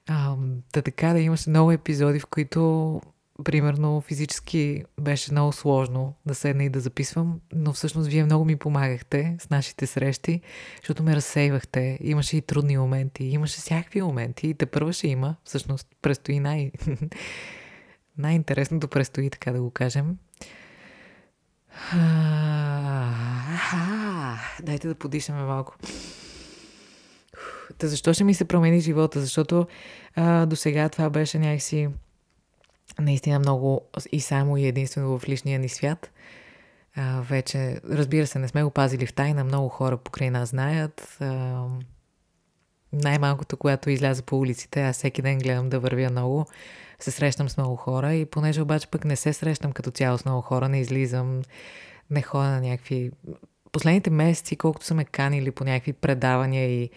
А, 0.07 0.35
да 0.73 0.81
така 0.81 1.13
да 1.13 1.19
имаше 1.19 1.49
много 1.49 1.71
епизоди, 1.71 2.19
в 2.19 2.25
които 2.25 3.01
примерно 3.43 4.01
физически 4.01 4.83
беше 5.01 5.31
много 5.31 5.51
сложно 5.51 6.13
да 6.25 6.35
седна 6.35 6.63
и 6.63 6.69
да 6.69 6.79
записвам, 6.79 7.39
но 7.53 7.73
всъщност 7.73 8.07
вие 8.07 8.23
много 8.23 8.45
ми 8.45 8.55
помагахте 8.55 9.35
с 9.39 9.49
нашите 9.49 9.87
срещи, 9.87 10.41
защото 10.77 11.03
ме 11.03 11.15
разсейвахте. 11.15 11.97
Имаше 12.01 12.37
и 12.37 12.41
трудни 12.41 12.77
моменти, 12.77 13.23
имаше 13.23 13.57
всякакви 13.57 14.01
моменти 14.01 14.47
и 14.47 14.53
те 14.53 14.65
първа 14.65 14.93
ще 14.93 15.07
има, 15.07 15.35
всъщност 15.43 15.87
предстои 16.01 16.39
най... 16.39 16.71
най-интересното 18.17 18.87
предстои, 18.87 19.29
така 19.29 19.51
да 19.51 19.61
го 19.61 19.71
кажем. 19.71 20.17
Дайте 24.63 24.87
да 24.87 24.95
подишаме 24.95 25.43
малко. 25.43 25.75
Та 27.77 27.87
защо 27.87 28.13
ще 28.13 28.23
ми 28.23 28.33
се 28.33 28.45
промени 28.45 28.79
живота? 28.79 29.21
Защото 29.21 29.67
а, 30.15 30.45
до 30.45 30.55
сега 30.55 30.89
това 30.89 31.09
беше 31.09 31.39
някакси 31.39 31.89
наистина 32.99 33.39
много 33.39 33.81
и 34.11 34.21
само 34.21 34.57
и 34.57 34.67
единствено 34.67 35.19
в 35.19 35.27
личния 35.27 35.59
ни 35.59 35.69
свят. 35.69 36.11
А, 36.95 37.21
вече, 37.21 37.79
разбира 37.89 38.27
се, 38.27 38.39
не 38.39 38.47
сме 38.47 38.63
го 38.63 38.69
пазили 38.69 39.05
в 39.05 39.13
тайна, 39.13 39.43
много 39.43 39.69
хора 39.69 39.97
покрай 39.97 40.29
нас 40.29 40.49
знаят. 40.49 41.17
А, 41.19 41.65
най-малкото, 42.93 43.57
когато 43.57 43.89
изляза 43.89 44.23
по 44.23 44.39
улиците, 44.39 44.83
аз 44.83 44.95
всеки 44.97 45.21
ден 45.21 45.37
гледам 45.37 45.69
да 45.69 45.79
вървя 45.79 46.09
много, 46.09 46.45
се 46.99 47.11
срещам 47.11 47.49
с 47.49 47.57
много 47.57 47.75
хора 47.75 48.13
и 48.13 48.25
понеже 48.25 48.61
обаче 48.61 48.87
пък 48.87 49.05
не 49.05 49.15
се 49.15 49.33
срещам 49.33 49.71
като 49.71 49.91
цяло 49.91 50.17
с 50.17 50.25
много 50.25 50.41
хора, 50.41 50.69
не 50.69 50.79
излизам, 50.79 51.41
не 52.09 52.21
ходя 52.21 52.49
на 52.49 52.61
някакви... 52.61 53.11
Последните 53.71 54.09
месеци, 54.09 54.55
колкото 54.55 54.85
са 54.85 54.93
ме 54.93 55.05
канили 55.05 55.51
по 55.51 55.63
някакви 55.63 55.93
предавания 55.93 56.83
и 56.83 56.89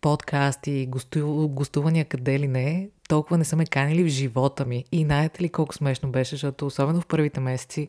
подкасти, 0.00 0.86
госту... 0.86 1.48
гостувания 1.48 2.04
къде 2.04 2.38
ли 2.38 2.48
не, 2.48 2.88
толкова 3.08 3.38
не 3.38 3.44
са 3.44 3.56
ме 3.56 3.66
канили 3.66 4.04
в 4.04 4.08
живота 4.08 4.64
ми. 4.64 4.84
И 4.92 5.04
знаете 5.04 5.42
ли 5.42 5.48
колко 5.48 5.74
смешно 5.74 6.10
беше, 6.10 6.30
защото 6.30 6.66
особено 6.66 7.00
в 7.00 7.06
първите 7.06 7.40
месеци 7.40 7.88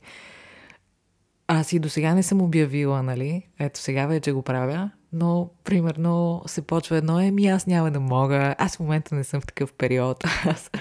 аз 1.52 1.74
и 1.74 1.80
до 1.80 1.90
сега 1.90 2.14
не 2.14 2.24
съм 2.24 2.42
обявила, 2.42 3.04
нали? 3.04 3.48
Ето 3.60 3.80
сега 3.80 4.08
вече 4.08 4.32
го 4.32 4.42
правя, 4.42 4.92
но 5.14 5.50
примерно 5.64 6.44
се 6.46 6.62
почва 6.62 6.98
едно, 6.98 7.20
еми 7.20 7.48
аз 7.48 7.68
няма 7.68 7.92
да 7.92 8.00
мога, 8.00 8.56
аз 8.58 8.76
в 8.76 8.80
момента 8.80 9.16
не 9.16 9.24
съм 9.24 9.42
в 9.42 9.46
такъв 9.46 9.74
период. 9.74 10.24
Аз... 10.46 10.72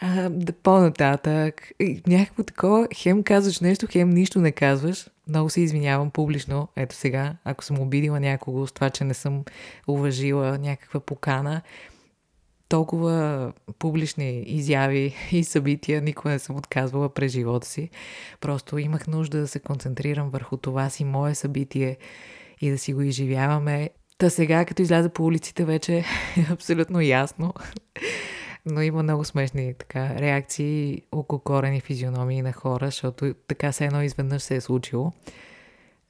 а, 0.00 0.28
да 0.30 0.52
по-нататък. 0.52 1.72
някакво 2.06 2.42
такова, 2.42 2.88
хем 2.94 3.22
казваш 3.22 3.60
нещо, 3.60 3.86
хем 3.90 4.10
нищо 4.10 4.40
не 4.40 4.52
казваш. 4.52 5.08
Много 5.28 5.50
се 5.50 5.60
извинявам 5.60 6.10
публично, 6.10 6.68
ето 6.76 6.94
сега, 6.94 7.36
ако 7.44 7.64
съм 7.64 7.80
обидила 7.80 8.20
някого 8.20 8.66
с 8.66 8.72
това, 8.72 8.90
че 8.90 9.04
не 9.04 9.14
съм 9.14 9.44
уважила 9.88 10.58
някаква 10.58 11.00
покана 11.00 11.62
толкова 12.70 13.52
публични 13.78 14.42
изяви 14.46 15.14
и 15.32 15.44
събития 15.44 16.02
никога 16.02 16.30
не 16.30 16.38
съм 16.38 16.56
отказвала 16.56 17.14
през 17.14 17.32
живота 17.32 17.66
си. 17.66 17.90
Просто 18.40 18.78
имах 18.78 19.06
нужда 19.06 19.40
да 19.40 19.48
се 19.48 19.60
концентрирам 19.60 20.30
върху 20.30 20.56
това 20.56 20.90
си 20.90 21.04
мое 21.04 21.34
събитие 21.34 21.96
и 22.60 22.70
да 22.70 22.78
си 22.78 22.92
го 22.92 23.02
изживяваме. 23.02 23.90
Та 24.18 24.30
сега, 24.30 24.64
като 24.64 24.82
изляза 24.82 25.08
по 25.08 25.24
улиците, 25.24 25.64
вече 25.64 25.98
е 25.98 26.04
абсолютно 26.50 27.00
ясно. 27.00 27.54
Но 28.66 28.82
има 28.82 29.02
много 29.02 29.24
смешни 29.24 29.74
така, 29.74 30.14
реакции 30.14 31.02
около 31.12 31.40
корени 31.40 31.80
физиономии 31.80 32.42
на 32.42 32.52
хора, 32.52 32.86
защото 32.86 33.34
така 33.48 33.72
се 33.72 33.84
едно 33.84 34.02
изведнъж 34.02 34.42
се 34.42 34.56
е 34.56 34.60
случило. 34.60 35.12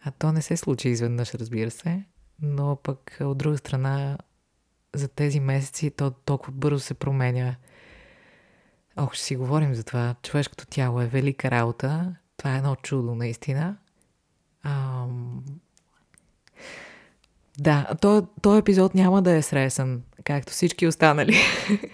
А 0.04 0.10
то 0.10 0.32
не 0.32 0.42
се 0.42 0.56
случи 0.56 0.88
изведнъж, 0.88 1.34
разбира 1.34 1.70
се. 1.70 2.02
Но 2.42 2.76
пък 2.82 3.18
от 3.20 3.38
друга 3.38 3.58
страна 3.58 4.18
за 4.94 5.08
тези 5.08 5.40
месеци 5.40 5.90
то 5.90 6.10
толкова 6.10 6.52
бързо 6.52 6.80
се 6.80 6.94
променя. 6.94 7.56
Ох, 8.96 9.14
ще 9.14 9.24
си 9.24 9.36
говорим 9.36 9.74
за 9.74 9.84
това. 9.84 10.14
Човешкото 10.22 10.66
тяло 10.66 11.00
е 11.00 11.06
велика 11.06 11.50
работа. 11.50 12.14
Това 12.36 12.54
е 12.54 12.58
едно 12.58 12.76
чудо, 12.76 13.14
наистина. 13.14 13.76
Ам... 14.62 15.44
Да, 17.58 17.86
този 18.00 18.26
то 18.42 18.56
епизод 18.56 18.94
няма 18.94 19.22
да 19.22 19.32
е 19.32 19.42
сресен, 19.42 20.02
както 20.24 20.52
всички 20.52 20.86
останали. 20.86 21.36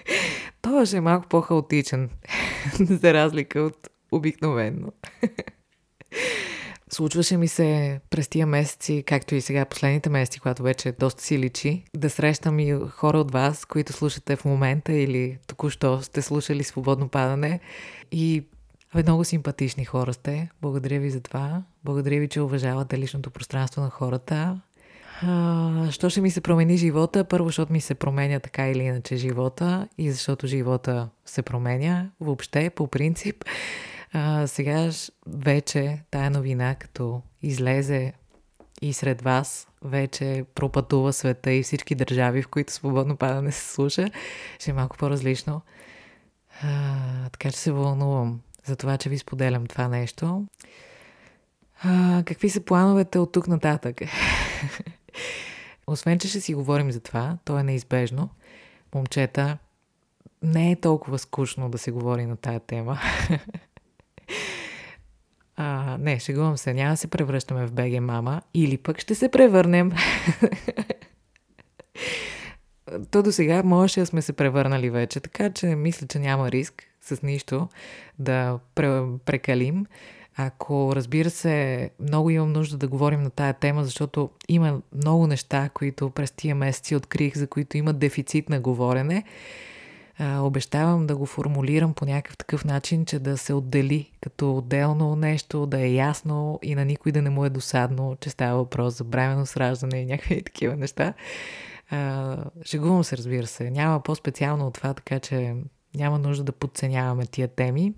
Той 0.62 0.86
ще 0.86 0.96
е 0.96 1.00
малко 1.00 1.28
по-хаотичен, 1.28 2.10
за 2.80 3.14
разлика 3.14 3.60
от 3.60 3.88
обикновено. 4.12 4.92
Случваше 6.90 7.36
ми 7.36 7.48
се 7.48 8.00
през 8.10 8.28
тия 8.28 8.46
месеци, 8.46 9.04
както 9.06 9.34
и 9.34 9.40
сега 9.40 9.64
последните 9.64 10.10
месеци, 10.10 10.40
когато 10.40 10.62
вече 10.62 10.92
доста 10.92 11.22
си 11.22 11.38
личи, 11.38 11.84
да 11.96 12.10
срещам 12.10 12.58
и 12.58 12.72
хора 12.90 13.18
от 13.18 13.30
вас, 13.30 13.64
които 13.64 13.92
слушате 13.92 14.36
в 14.36 14.44
момента 14.44 14.92
или 14.92 15.38
току-що 15.46 16.02
сте 16.02 16.22
слушали 16.22 16.64
свободно 16.64 17.08
падане. 17.08 17.60
И 18.12 18.44
Абе, 18.92 19.02
много 19.02 19.24
симпатични 19.24 19.84
хора 19.84 20.12
сте. 20.12 20.48
Благодаря 20.62 21.00
ви 21.00 21.10
за 21.10 21.20
това. 21.20 21.62
Благодаря 21.84 22.20
ви, 22.20 22.28
че 22.28 22.40
уважавате 22.40 22.98
личното 22.98 23.30
пространство 23.30 23.82
на 23.82 23.90
хората. 23.90 24.60
А, 25.22 25.90
що 25.90 26.10
ще 26.10 26.20
ми 26.20 26.30
се 26.30 26.40
промени 26.40 26.76
живота? 26.76 27.24
Първо, 27.24 27.48
защото 27.48 27.72
ми 27.72 27.80
се 27.80 27.94
променя 27.94 28.40
така 28.40 28.68
или 28.68 28.82
иначе 28.82 29.16
живота 29.16 29.88
и 29.98 30.10
защото 30.10 30.46
живота 30.46 31.08
се 31.24 31.42
променя 31.42 32.10
въобще, 32.20 32.70
по 32.70 32.86
принцип. 32.86 33.44
А, 34.18 34.46
сега 34.46 34.90
вече 35.26 36.02
тая 36.10 36.30
новина, 36.30 36.74
като 36.74 37.22
излезе 37.42 38.12
и 38.82 38.92
сред 38.92 39.22
вас, 39.22 39.68
вече 39.82 40.44
пропътува 40.54 41.12
света 41.12 41.52
и 41.52 41.62
всички 41.62 41.94
държави, 41.94 42.42
в 42.42 42.48
които 42.48 42.72
свободно 42.72 43.16
падане 43.16 43.52
се 43.52 43.74
слуша, 43.74 44.10
ще 44.58 44.70
е 44.70 44.74
малко 44.74 44.96
по-различно. 44.96 45.62
А, 46.62 47.28
така 47.30 47.50
че 47.50 47.58
се 47.58 47.72
вълнувам 47.72 48.40
за 48.64 48.76
това, 48.76 48.98
че 48.98 49.08
ви 49.08 49.18
споделям 49.18 49.66
това 49.66 49.88
нещо. 49.88 50.46
А, 51.82 52.22
какви 52.26 52.50
са 52.50 52.60
плановете 52.60 53.18
от 53.18 53.32
тук 53.32 53.48
нататък? 53.48 54.00
Освен, 55.86 56.18
че 56.18 56.28
ще 56.28 56.40
си 56.40 56.54
говорим 56.54 56.92
за 56.92 57.00
това, 57.00 57.38
то 57.44 57.58
е 57.58 57.62
неизбежно. 57.62 58.28
Момчета, 58.94 59.58
не 60.42 60.70
е 60.70 60.80
толкова 60.80 61.18
скучно 61.18 61.70
да 61.70 61.78
се 61.78 61.90
говори 61.90 62.26
на 62.26 62.36
тая 62.36 62.60
тема. 62.60 62.98
Не, 65.98 66.18
шегувам 66.18 66.56
се, 66.56 66.74
няма 66.74 66.90
да 66.90 66.96
се 66.96 67.08
превръщаме 67.08 67.66
в 67.66 67.72
БГ 67.72 68.00
мама 68.00 68.42
или 68.54 68.78
пък 68.78 69.00
ще 69.00 69.14
се 69.14 69.28
превърнем. 69.28 69.92
То 73.10 73.22
до 73.22 73.32
сега 73.32 73.62
можеше 73.62 74.00
да 74.00 74.06
сме 74.06 74.22
се 74.22 74.32
превърнали 74.32 74.90
вече, 74.90 75.20
така 75.20 75.50
че 75.50 75.66
мисля, 75.66 76.06
че 76.06 76.18
няма 76.18 76.50
риск 76.50 76.82
с 77.00 77.22
нищо 77.22 77.68
да 78.18 78.58
прекалим. 79.24 79.86
Ако, 80.36 80.92
разбира 80.96 81.30
се, 81.30 81.90
много 82.00 82.30
имам 82.30 82.52
нужда 82.52 82.76
да 82.76 82.88
говорим 82.88 83.22
на 83.22 83.30
тая 83.30 83.54
тема, 83.54 83.84
защото 83.84 84.30
има 84.48 84.80
много 84.94 85.26
неща, 85.26 85.68
които 85.74 86.10
през 86.10 86.30
тия 86.30 86.54
месеци 86.54 86.96
открих, 86.96 87.36
за 87.36 87.46
които 87.46 87.76
има 87.76 87.92
дефицит 87.92 88.48
на 88.48 88.60
говорене 88.60 89.24
а, 90.18 90.40
обещавам 90.40 91.06
да 91.06 91.16
го 91.16 91.26
формулирам 91.26 91.94
по 91.94 92.04
някакъв 92.04 92.36
такъв 92.36 92.64
начин, 92.64 93.04
че 93.04 93.18
да 93.18 93.38
се 93.38 93.54
отдели 93.54 94.10
като 94.20 94.56
отделно 94.56 95.16
нещо, 95.16 95.66
да 95.66 95.80
е 95.80 95.92
ясно 95.92 96.58
и 96.62 96.74
на 96.74 96.84
никой 96.84 97.12
да 97.12 97.22
не 97.22 97.30
му 97.30 97.44
е 97.44 97.50
досадно, 97.50 98.16
че 98.20 98.30
става 98.30 98.56
въпрос 98.56 98.98
за 98.98 99.04
бременно 99.04 99.46
раждане 99.56 100.00
и 100.00 100.06
някакви 100.06 100.42
такива 100.44 100.76
неща. 100.76 101.14
А, 101.90 102.36
шегувам 102.64 103.04
се, 103.04 103.16
разбира 103.16 103.46
се. 103.46 103.70
Няма 103.70 104.00
по-специално 104.00 104.66
от 104.66 104.74
това, 104.74 104.94
така 104.94 105.20
че 105.20 105.54
няма 105.94 106.18
нужда 106.18 106.44
да 106.44 106.52
подценяваме 106.52 107.26
тия 107.26 107.48
теми. 107.48 107.94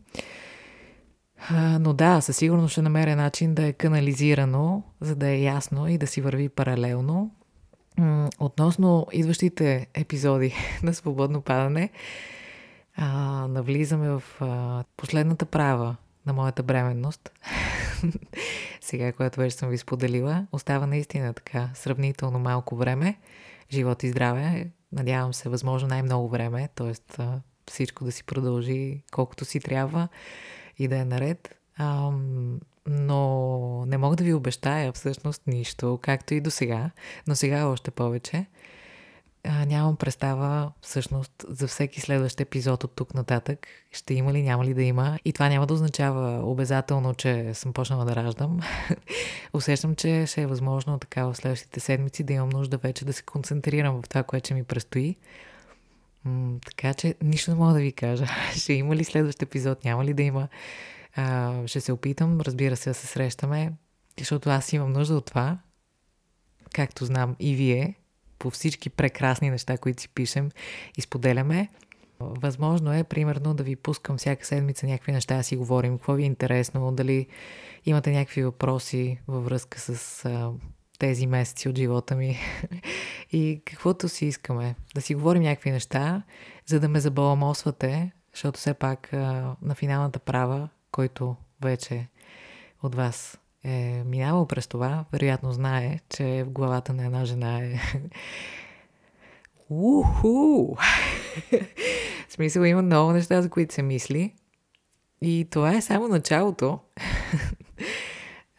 Но 1.80 1.92
да, 1.92 2.20
със 2.20 2.36
сигурност 2.36 2.72
ще 2.72 2.82
намеря 2.82 3.16
начин 3.16 3.54
да 3.54 3.66
е 3.66 3.72
канализирано, 3.72 4.82
за 5.00 5.16
да 5.16 5.28
е 5.28 5.40
ясно 5.40 5.88
и 5.88 5.98
да 5.98 6.06
си 6.06 6.20
върви 6.20 6.48
паралелно. 6.48 7.30
Относно 8.38 9.06
идващите 9.12 9.86
епизоди 9.94 10.54
на 10.82 10.94
Свободно 10.94 11.42
падане, 11.42 11.90
а, 12.96 13.06
навлизаме 13.48 14.08
в 14.08 14.22
а, 14.40 14.84
последната 14.96 15.46
права 15.46 15.96
на 16.26 16.32
моята 16.32 16.62
бременност. 16.62 17.32
Сега, 18.80 19.12
когато 19.12 19.40
вече 19.40 19.56
съм 19.56 19.70
ви 19.70 19.78
споделила, 19.78 20.46
остава 20.52 20.86
наистина 20.86 21.34
така 21.34 21.70
сравнително 21.74 22.38
малко 22.38 22.76
време. 22.76 23.18
Живот 23.72 24.02
и 24.02 24.08
здраве. 24.08 24.70
Надявам 24.92 25.34
се, 25.34 25.48
възможно 25.48 25.88
най-много 25.88 26.28
време, 26.28 26.68
т.е. 26.74 27.22
всичко 27.70 28.04
да 28.04 28.12
си 28.12 28.24
продължи 28.24 29.02
колкото 29.12 29.44
си 29.44 29.60
трябва 29.60 30.08
и 30.78 30.88
да 30.88 30.96
е 30.96 31.04
наред. 31.04 31.54
А, 31.76 32.10
но 32.88 33.86
не 33.86 33.98
мога 33.98 34.16
да 34.16 34.24
ви 34.24 34.34
обещая 34.34 34.92
всъщност 34.92 35.42
нищо, 35.46 35.98
както 36.02 36.34
и 36.34 36.40
до 36.40 36.50
сега, 36.50 36.90
но 37.26 37.34
сега 37.34 37.66
още 37.66 37.90
повече. 37.90 38.46
А, 39.44 39.64
нямам 39.64 39.96
представа 39.96 40.72
всъщност 40.80 41.32
за 41.48 41.66
всеки 41.68 42.00
следващ 42.00 42.40
епизод 42.40 42.84
от 42.84 42.96
тук 42.96 43.14
нататък. 43.14 43.66
Ще 43.92 44.14
има 44.14 44.32
ли, 44.32 44.42
няма 44.42 44.64
ли 44.64 44.74
да 44.74 44.82
има. 44.82 45.18
И 45.24 45.32
това 45.32 45.48
няма 45.48 45.66
да 45.66 45.74
означава 45.74 46.50
обязателно, 46.50 47.14
че 47.14 47.54
съм 47.54 47.72
почнала 47.72 48.04
да 48.04 48.16
раждам. 48.16 48.60
Усещам, 49.52 49.94
че 49.94 50.24
ще 50.26 50.42
е 50.42 50.46
възможно 50.46 50.98
така 50.98 51.24
в 51.24 51.34
следващите 51.34 51.80
седмици 51.80 52.22
да 52.22 52.32
имам 52.32 52.48
нужда 52.48 52.76
вече 52.76 53.04
да 53.04 53.12
се 53.12 53.22
концентрирам 53.22 54.02
в 54.02 54.08
това, 54.08 54.22
което 54.22 54.54
ми 54.54 54.64
предстои. 54.64 55.16
М- 56.24 56.58
така 56.66 56.94
че 56.94 57.14
нищо 57.22 57.50
не 57.50 57.56
мога 57.56 57.72
да 57.72 57.80
ви 57.80 57.92
кажа. 57.92 58.26
ще 58.56 58.72
има 58.72 58.96
ли 58.96 59.04
следващ 59.04 59.42
епизод, 59.42 59.84
няма 59.84 60.04
ли 60.04 60.14
да 60.14 60.22
има. 60.22 60.48
А, 61.16 61.66
ще 61.66 61.80
се 61.80 61.92
опитам, 61.92 62.40
разбира 62.40 62.76
се, 62.76 62.90
да 62.90 62.94
се 62.94 63.06
срещаме, 63.06 63.72
защото 64.18 64.50
аз 64.50 64.72
имам 64.72 64.92
нужда 64.92 65.14
от 65.14 65.26
това, 65.26 65.58
както 66.72 67.04
знам 67.04 67.36
и 67.38 67.54
вие, 67.54 67.94
по 68.38 68.50
всички 68.50 68.90
прекрасни 68.90 69.50
неща, 69.50 69.78
които 69.78 70.02
си 70.02 70.08
пишем 70.08 70.50
и 70.96 71.00
споделяме. 71.00 71.68
Възможно 72.20 72.94
е, 72.94 73.04
примерно, 73.04 73.54
да 73.54 73.62
ви 73.62 73.76
пускам 73.76 74.18
всяка 74.18 74.46
седмица 74.46 74.86
някакви 74.86 75.12
неща, 75.12 75.36
да 75.36 75.42
си 75.42 75.56
говорим, 75.56 75.98
какво 75.98 76.12
ви 76.12 76.22
е 76.22 76.26
интересно, 76.26 76.92
дали 76.92 77.26
имате 77.86 78.10
някакви 78.10 78.44
въпроси 78.44 79.18
във 79.28 79.44
връзка 79.44 79.80
с 79.80 80.24
а, 80.24 80.50
тези 80.98 81.26
месеци 81.26 81.68
от 81.68 81.78
живота 81.78 82.16
ми 82.16 82.38
и 83.32 83.62
каквото 83.64 84.08
си 84.08 84.26
искаме. 84.26 84.74
Да 84.94 85.00
си 85.00 85.14
говорим 85.14 85.42
някакви 85.42 85.70
неща, 85.70 86.22
за 86.66 86.80
да 86.80 86.88
ме 86.88 87.00
забаламосвате, 87.00 88.12
защото 88.34 88.58
все 88.58 88.74
пак 88.74 89.12
а, 89.12 89.56
на 89.62 89.74
финалната 89.74 90.18
права 90.18 90.68
който 90.92 91.36
вече 91.62 92.08
от 92.82 92.94
вас 92.94 93.38
е 93.64 94.02
минавал 94.06 94.46
през 94.46 94.66
това, 94.66 95.04
вероятно 95.12 95.52
знае, 95.52 96.00
че 96.08 96.44
в 96.44 96.50
главата 96.50 96.92
на 96.92 97.04
една 97.04 97.24
жена 97.24 97.58
е 97.58 97.80
Уху! 99.70 100.74
В 102.28 102.32
смисъл 102.32 102.62
има 102.62 102.82
много 102.82 103.12
неща, 103.12 103.42
за 103.42 103.50
които 103.50 103.74
се 103.74 103.82
мисли. 103.82 104.34
И 105.22 105.46
това 105.50 105.74
е 105.74 105.80
само 105.80 106.08
началото. 106.08 106.78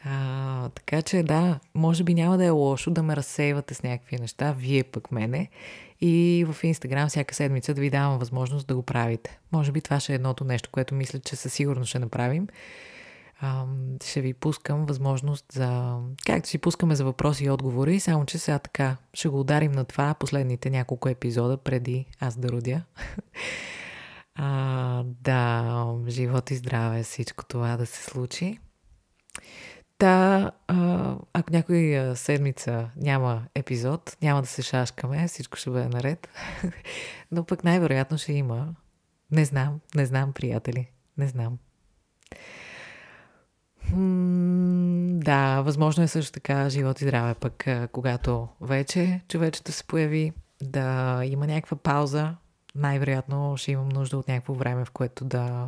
а, 0.06 0.70
така 0.70 1.02
че 1.02 1.24
да, 1.24 1.60
може 1.76 2.04
би 2.04 2.14
няма 2.14 2.38
да 2.38 2.46
е 2.46 2.50
лошо 2.50 2.92
да 2.92 3.04
ме 3.04 3.16
разсейвате 3.16 3.74
с 3.74 3.84
някакви 3.84 4.18
неща, 4.18 4.56
вие 4.58 4.84
пък 4.84 5.12
мене. 5.12 5.50
И 6.02 6.46
в 6.52 6.64
Инстаграм 6.64 7.10
всяка 7.10 7.36
седмица 7.36 7.74
да 7.74 7.82
ви 7.82 7.90
давам 7.90 8.20
възможност 8.20 8.68
да 8.68 8.76
го 8.76 8.84
правите. 8.84 9.40
Може 9.52 9.72
би 9.72 9.82
това 9.82 10.00
ще 10.00 10.12
е 10.12 10.16
едното 10.16 10.44
нещо, 10.44 10.70
което 10.72 10.96
мисля, 10.96 11.20
че 11.20 11.36
със 11.36 11.54
сигурност 11.54 11.90
ще 11.90 12.00
направим 12.00 12.48
ще 14.04 14.22
ви 14.22 14.34
пускам 14.34 14.86
възможност 14.86 15.46
за... 15.52 16.00
Както 16.26 16.50
си 16.50 16.58
пускаме 16.58 16.96
за 16.96 17.06
въпроси 17.06 17.46
и 17.46 17.50
отговори, 17.50 18.00
само 18.00 18.26
че 18.26 18.38
сега 18.38 18.60
така 18.60 18.98
ще 19.14 19.28
го 19.28 19.40
ударим 19.40 19.72
на 19.72 19.86
това 19.86 20.14
последните 20.14 20.70
няколко 20.70 21.10
епизода 21.10 21.58
преди 21.58 22.06
аз 22.20 22.38
да 22.38 22.50
родя. 22.50 22.82
а, 24.36 25.04
да, 25.06 25.96
живот 26.08 26.52
и 26.52 26.56
здраве, 26.56 27.04
всичко 27.04 27.46
това 27.46 27.78
да 27.78 27.86
се 27.86 28.04
случи. 28.04 28.60
Та, 30.00 30.52
ако 31.34 31.52
някой 31.52 32.12
седмица 32.16 32.90
няма 32.96 33.44
епизод, 33.56 34.18
няма 34.22 34.42
да 34.42 34.48
се 34.48 34.62
шашкаме, 34.62 35.28
всичко 35.28 35.58
ще 35.58 35.70
бъде 35.70 35.88
наред. 35.88 36.28
Но 37.32 37.44
пък 37.46 37.64
най-вероятно 37.64 38.18
ще 38.18 38.34
има. 38.34 38.76
Не 39.32 39.46
знам, 39.46 39.80
не 39.96 40.06
знам, 40.06 40.34
приятели. 40.34 40.92
Не 41.18 41.28
знам 41.28 41.58
да, 45.20 45.62
възможно 45.62 46.04
е 46.04 46.08
също 46.08 46.32
така 46.32 46.70
живот 46.70 47.02
и 47.02 47.04
здраве, 47.04 47.34
пък 47.34 47.66
когато 47.92 48.48
вече 48.62 49.22
човечето 49.28 49.72
се 49.72 49.84
появи, 49.84 50.34
да 50.62 51.22
има 51.26 51.48
някаква 51.48 51.78
пауза, 51.78 52.36
най-вероятно 52.76 53.58
ще 53.58 53.72
имам 53.72 53.90
нужда 53.90 54.18
от 54.18 54.28
някакво 54.28 54.54
време, 54.54 54.86
в 54.86 54.92
което 54.92 55.26
да 55.26 55.68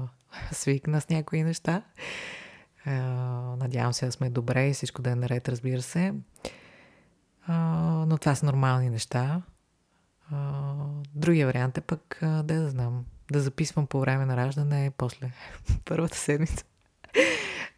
свикна 0.51 1.01
с 1.01 1.09
някои 1.09 1.43
неща. 1.43 1.81
Надявам 2.85 3.93
се 3.93 4.05
да 4.05 4.11
сме 4.11 4.29
добре 4.29 4.69
и 4.69 4.73
всичко 4.73 5.01
да 5.01 5.09
е 5.09 5.15
наред, 5.15 5.49
разбира 5.49 5.81
се. 5.81 6.13
Но 8.07 8.17
това 8.21 8.35
са 8.35 8.45
нормални 8.45 8.89
неща. 8.89 9.41
Другия 11.15 11.47
вариант 11.47 11.77
е 11.77 11.81
пък, 11.81 12.17
да 12.21 12.43
да 12.43 12.69
знам, 12.69 13.05
да 13.31 13.39
записвам 13.39 13.87
по 13.87 13.99
време 13.99 14.25
на 14.25 14.37
раждане, 14.37 14.91
после 14.97 15.31
първата 15.85 16.17
седмица. 16.17 16.63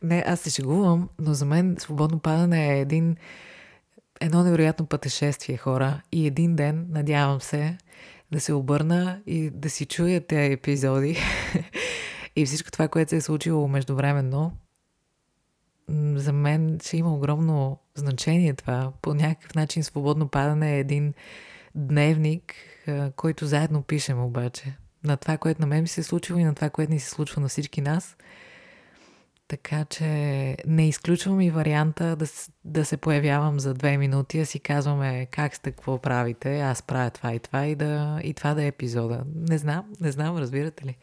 Не, 0.02 0.24
аз 0.28 0.40
се 0.40 0.50
шегувам, 0.50 1.10
но 1.20 1.34
за 1.34 1.46
мен 1.46 1.76
свободно 1.80 2.20
падане 2.20 2.74
е 2.74 2.80
един, 2.80 3.18
едно 4.22 4.44
невероятно 4.44 4.86
пътешествие, 4.86 5.58
хора. 5.58 6.02
И 6.12 6.28
един 6.28 6.56
ден, 6.56 6.88
надявам 6.90 7.42
се, 7.42 7.78
да 8.32 8.40
се 8.40 8.54
обърна 8.54 9.22
и 9.28 9.50
да 9.50 9.70
си 9.70 9.86
чуя 9.86 10.28
тези 10.28 10.54
епизоди 10.54 11.18
и 12.36 12.46
всичко 12.46 12.72
това, 12.72 12.88
което 12.88 13.10
се 13.10 13.16
е 13.16 13.22
случило 13.22 13.68
междувременно. 13.68 14.52
За 16.16 16.34
мен 16.34 16.80
ще 16.84 16.98
има 16.98 17.14
огромно 17.14 17.80
значение 17.96 18.54
това. 18.54 18.92
По 19.02 19.14
някакъв 19.14 19.56
начин 19.56 19.84
свободно 19.84 20.28
падане 20.28 20.76
е 20.76 20.80
един 20.80 21.14
дневник, 21.76 22.54
който 23.16 23.46
заедно 23.46 23.84
пишем 23.84 24.24
обаче. 24.24 24.78
На 25.04 25.18
това, 25.18 25.38
което 25.38 25.62
на 25.62 25.68
мен 25.68 25.82
ми 25.82 25.88
се 25.88 26.02
е 26.02 26.04
случило 26.04 26.40
и 26.40 26.44
на 26.44 26.56
това, 26.56 26.70
което 26.70 26.94
ни 26.94 27.00
се 27.00 27.10
случва 27.10 27.42
на 27.42 27.48
всички 27.48 27.82
нас– 27.82 28.18
така 29.48 29.86
че 29.86 30.06
не 30.68 30.88
изключвам 30.88 31.42
и 31.42 31.52
варианта 31.52 32.16
да, 32.16 32.26
да 32.66 32.86
се 32.86 32.98
появявам 32.98 33.60
за 33.60 33.74
две 33.74 33.98
минути, 33.98 34.40
да 34.40 34.46
си 34.46 34.60
казваме 34.60 35.26
как 35.32 35.56
сте, 35.56 35.72
какво 35.72 35.98
правите, 35.98 36.60
аз 36.60 36.82
правя 36.82 37.10
това 37.10 37.34
и 37.34 37.40
това 37.40 37.66
и, 37.66 37.76
да, 37.76 38.20
и 38.24 38.34
това 38.34 38.54
да 38.54 38.64
е 38.64 38.68
епизода. 38.68 39.24
Не 39.36 39.58
знам, 39.58 39.86
не 40.02 40.12
знам, 40.12 40.38
разбирате 40.38 40.86
ли? 40.86 40.98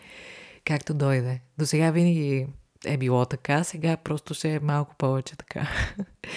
Както 0.64 0.94
дойде. 0.94 1.40
До 1.58 1.66
сега 1.66 1.90
винаги 1.90 2.46
е 2.84 2.96
било 2.96 3.24
така, 3.26 3.64
сега 3.64 3.96
просто 3.96 4.34
ще 4.34 4.54
е 4.54 4.60
малко 4.60 4.94
повече 4.98 5.36
така. 5.36 5.68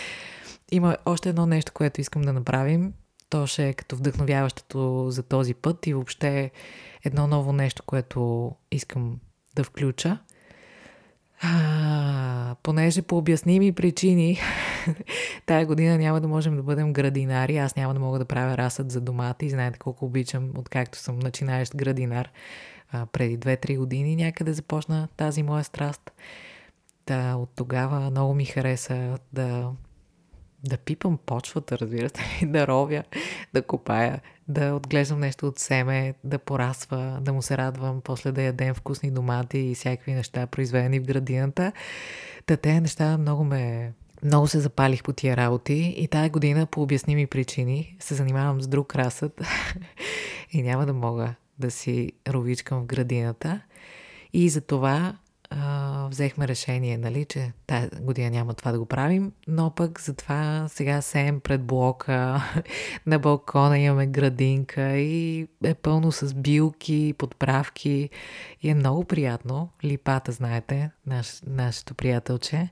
Има 0.71 0.97
още 1.05 1.29
едно 1.29 1.45
нещо, 1.45 1.71
което 1.73 2.01
искам 2.01 2.21
да 2.21 2.33
направим. 2.33 2.93
То 3.29 3.47
ще 3.47 3.67
е 3.67 3.73
като 3.73 3.95
вдъхновяващото 3.95 5.05
за 5.09 5.23
този 5.23 5.53
път 5.53 5.87
и 5.87 5.93
въобще 5.93 6.51
едно 7.03 7.27
ново 7.27 7.53
нещо, 7.53 7.83
което 7.85 8.51
искам 8.71 9.19
да 9.55 9.63
включа– 9.63 10.17
а, 11.45 12.55
понеже 12.63 13.01
по 13.01 13.17
обясними 13.17 13.71
причини 13.71 14.39
тая 15.45 15.65
година 15.65 15.97
няма 15.97 16.21
да 16.21 16.27
можем 16.27 16.55
да 16.55 16.63
бъдем 16.63 16.93
градинари, 16.93 17.57
аз 17.57 17.75
няма 17.75 17.93
да 17.93 17.99
мога 17.99 18.19
да 18.19 18.25
правя 18.25 18.57
разсъд 18.57 18.91
за 18.91 19.01
домати. 19.01 19.49
Знаете 19.49 19.79
колко 19.79 20.05
обичам, 20.05 20.51
откакто 20.57 20.97
съм 20.97 21.19
начинаещ 21.19 21.75
градинар. 21.75 22.29
А, 22.93 23.05
преди 23.05 23.39
2-3 23.39 23.77
години 23.77 24.15
някъде 24.15 24.53
започна 24.53 25.07
тази 25.17 25.43
моя 25.43 25.63
страст. 25.63 26.11
Да, 27.07 27.35
от 27.35 27.49
тогава 27.55 27.99
много 27.99 28.33
ми 28.33 28.45
хареса 28.45 29.17
да 29.33 29.71
да 30.63 30.77
пипам 30.77 31.17
почвата, 31.25 31.77
разбирате 31.79 32.21
ли, 32.21 32.47
да 32.49 32.67
ровя, 32.67 33.03
да 33.53 33.61
копая, 33.61 34.21
да 34.47 34.73
отглеждам 34.73 35.19
нещо 35.19 35.47
от 35.47 35.59
семе, 35.59 36.13
да 36.23 36.39
порасва, 36.39 37.19
да 37.21 37.33
му 37.33 37.41
се 37.41 37.57
радвам, 37.57 38.01
после 38.01 38.31
да 38.31 38.41
ядем 38.41 38.73
вкусни 38.73 39.11
домати 39.11 39.59
и 39.59 39.75
всякакви 39.75 40.13
неща, 40.13 40.47
произведени 40.47 40.99
в 40.99 41.05
градината. 41.05 41.71
Та 42.45 42.57
тези 42.57 42.79
неща 42.79 43.17
много 43.17 43.43
ме... 43.43 43.93
Много 44.23 44.47
се 44.47 44.59
запалих 44.59 45.03
по 45.03 45.13
тия 45.13 45.37
работи 45.37 45.95
и 45.97 46.07
тая 46.07 46.29
година 46.29 46.65
по 46.65 46.81
обясними 46.81 47.27
причини 47.27 47.95
се 47.99 48.15
занимавам 48.15 48.61
с 48.61 48.67
друг 48.67 48.95
разсъд 48.95 49.41
и 50.51 50.61
няма 50.61 50.85
да 50.85 50.93
мога 50.93 51.35
да 51.59 51.71
си 51.71 52.11
ровичкам 52.27 52.81
в 52.81 52.85
градината. 52.85 53.61
И 54.33 54.49
за 54.49 54.61
това 54.61 55.17
а, 55.49 56.07
взехме 56.11 56.47
решение, 56.47 56.97
нали, 56.97 57.25
че 57.25 57.51
тази 57.67 57.89
година 58.01 58.29
няма 58.29 58.53
това 58.53 58.71
да 58.71 58.79
го 58.79 58.85
правим, 58.85 59.31
но 59.47 59.71
пък 59.71 60.01
затова 60.01 60.65
сега 60.69 61.01
сеем 61.01 61.39
пред 61.39 61.63
блока, 61.63 62.43
на 63.05 63.19
балкона 63.19 63.79
имаме 63.79 64.07
градинка 64.07 64.97
и 64.97 65.47
е 65.63 65.73
пълно 65.73 66.11
с 66.11 66.33
билки, 66.33 67.13
подправки 67.17 68.09
и 68.61 68.69
е 68.69 68.75
много 68.75 69.03
приятно. 69.03 69.69
Липата, 69.83 70.31
знаете, 70.31 70.91
наш, 71.05 71.41
нашето 71.47 71.93
приятелче, 71.93 72.69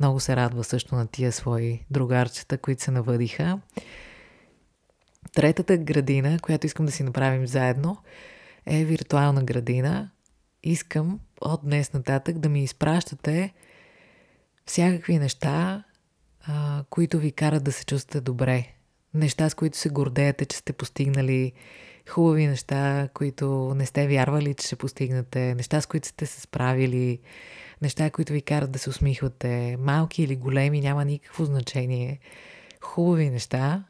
много 0.00 0.20
се 0.20 0.36
радва 0.36 0.64
също 0.64 0.94
на 0.94 1.06
тия 1.06 1.32
свои 1.32 1.80
другарчета, 1.90 2.58
които 2.58 2.82
се 2.82 2.90
навъдиха. 2.90 3.60
Третата 5.34 5.76
градина, 5.76 6.38
която 6.42 6.66
искам 6.66 6.86
да 6.86 6.92
си 6.92 7.02
направим 7.02 7.46
заедно, 7.46 7.96
е 8.66 8.84
виртуална 8.84 9.44
градина. 9.44 10.10
Искам 10.62 11.20
от 11.40 11.60
днес 11.64 11.92
нататък 11.92 12.38
да 12.38 12.48
ми 12.48 12.62
изпращате 12.62 13.52
всякакви 14.66 15.18
неща, 15.18 15.84
а, 16.46 16.84
които 16.90 17.18
ви 17.18 17.32
карат 17.32 17.64
да 17.64 17.72
се 17.72 17.84
чувствате 17.84 18.20
добре. 18.20 18.66
Неща, 19.14 19.50
с 19.50 19.54
които 19.54 19.78
се 19.78 19.88
гордеете, 19.88 20.44
че 20.44 20.56
сте 20.56 20.72
постигнали, 20.72 21.52
хубави 22.08 22.46
неща, 22.46 23.08
които 23.14 23.74
не 23.76 23.86
сте 23.86 24.08
вярвали, 24.08 24.54
че 24.54 24.66
ще 24.66 24.76
постигнете, 24.76 25.54
неща, 25.54 25.80
с 25.80 25.86
които 25.86 26.08
сте 26.08 26.26
се 26.26 26.40
справили, 26.40 27.18
неща, 27.82 28.10
които 28.10 28.32
ви 28.32 28.42
карат 28.42 28.70
да 28.70 28.78
се 28.78 28.90
усмихвате, 28.90 29.76
малки 29.80 30.22
или 30.22 30.36
големи, 30.36 30.80
няма 30.80 31.04
никакво 31.04 31.44
значение. 31.44 32.18
Хубави 32.80 33.30
неща, 33.30 33.84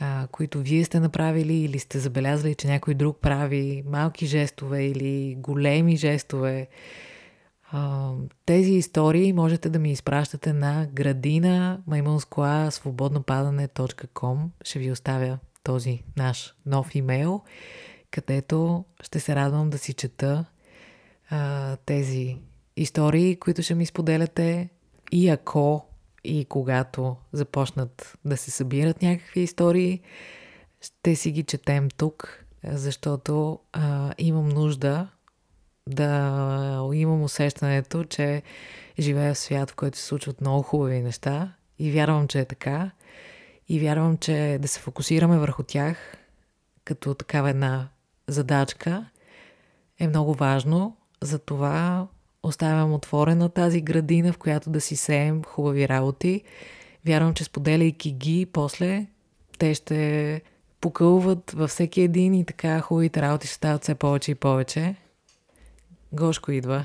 а, 0.00 0.26
които 0.32 0.58
вие 0.58 0.84
сте 0.84 1.00
направили 1.00 1.54
или 1.54 1.78
сте 1.78 1.98
забелязали, 1.98 2.54
че 2.54 2.66
някой 2.66 2.94
друг 2.94 3.20
прави, 3.20 3.82
малки 3.86 4.26
жестове 4.26 4.84
или 4.84 5.34
големи 5.38 5.96
жестове. 5.96 6.68
А, 7.70 8.10
тези 8.46 8.72
истории 8.72 9.32
можете 9.32 9.68
да 9.68 9.78
ми 9.78 9.92
изпращате 9.92 10.52
на 10.52 10.88
градина 10.92 11.82
маймунскоа 11.86 12.70
свободнопадане.com. 12.70 14.38
Ще 14.64 14.78
ви 14.78 14.90
оставя 14.90 15.38
този 15.62 16.02
наш 16.16 16.54
нов 16.66 16.94
имейл, 16.94 17.42
където 18.10 18.84
ще 19.02 19.20
се 19.20 19.36
радвам 19.36 19.70
да 19.70 19.78
си 19.78 19.92
чета 19.92 20.44
а, 21.30 21.76
тези 21.76 22.36
истории, 22.76 23.36
които 23.36 23.62
ще 23.62 23.74
ми 23.74 23.86
споделяте. 23.86 24.68
И 25.12 25.28
ако 25.28 25.86
и 26.26 26.44
когато 26.44 27.16
започнат 27.32 28.18
да 28.24 28.36
се 28.36 28.50
събират 28.50 29.02
някакви 29.02 29.40
истории, 29.40 30.00
ще 30.80 31.16
си 31.16 31.30
ги 31.30 31.42
четем 31.42 31.88
тук, 31.96 32.44
защото 32.64 33.58
а, 33.72 34.12
имам 34.18 34.48
нужда 34.48 35.08
да 35.88 36.90
имам 36.94 37.22
усещането, 37.22 38.04
че 38.04 38.42
живея 38.98 39.34
в 39.34 39.38
свят, 39.38 39.70
в 39.70 39.74
който 39.74 39.98
се 39.98 40.04
случват 40.04 40.40
много 40.40 40.62
хубави 40.62 41.02
неща 41.02 41.52
и 41.78 41.92
вярвам, 41.92 42.28
че 42.28 42.40
е 42.40 42.44
така. 42.44 42.90
И 43.68 43.80
вярвам, 43.80 44.16
че 44.16 44.58
да 44.60 44.68
се 44.68 44.80
фокусираме 44.80 45.38
върху 45.38 45.62
тях 45.62 46.16
като 46.84 47.14
такава 47.14 47.50
една 47.50 47.88
задачка 48.28 49.06
е 49.98 50.08
много 50.08 50.34
важно. 50.34 50.96
Затова 51.22 52.06
оставям 52.46 52.94
отворена 52.94 53.48
тази 53.48 53.80
градина, 53.80 54.32
в 54.32 54.38
която 54.38 54.70
да 54.70 54.80
си 54.80 54.96
сеем 54.96 55.44
хубави 55.44 55.88
работи. 55.88 56.42
Вярвам, 57.06 57.34
че 57.34 57.44
споделяйки 57.44 58.12
ги, 58.12 58.46
после 58.52 59.06
те 59.58 59.74
ще 59.74 60.42
покълват 60.80 61.50
във 61.50 61.70
всеки 61.70 62.00
един 62.00 62.34
и 62.34 62.44
така 62.44 62.80
хубавите 62.80 63.22
работи 63.22 63.46
ще 63.46 63.54
стават 63.54 63.82
все 63.82 63.94
повече 63.94 64.30
и 64.30 64.34
повече. 64.34 64.96
Гошко 66.12 66.52
идва. 66.52 66.84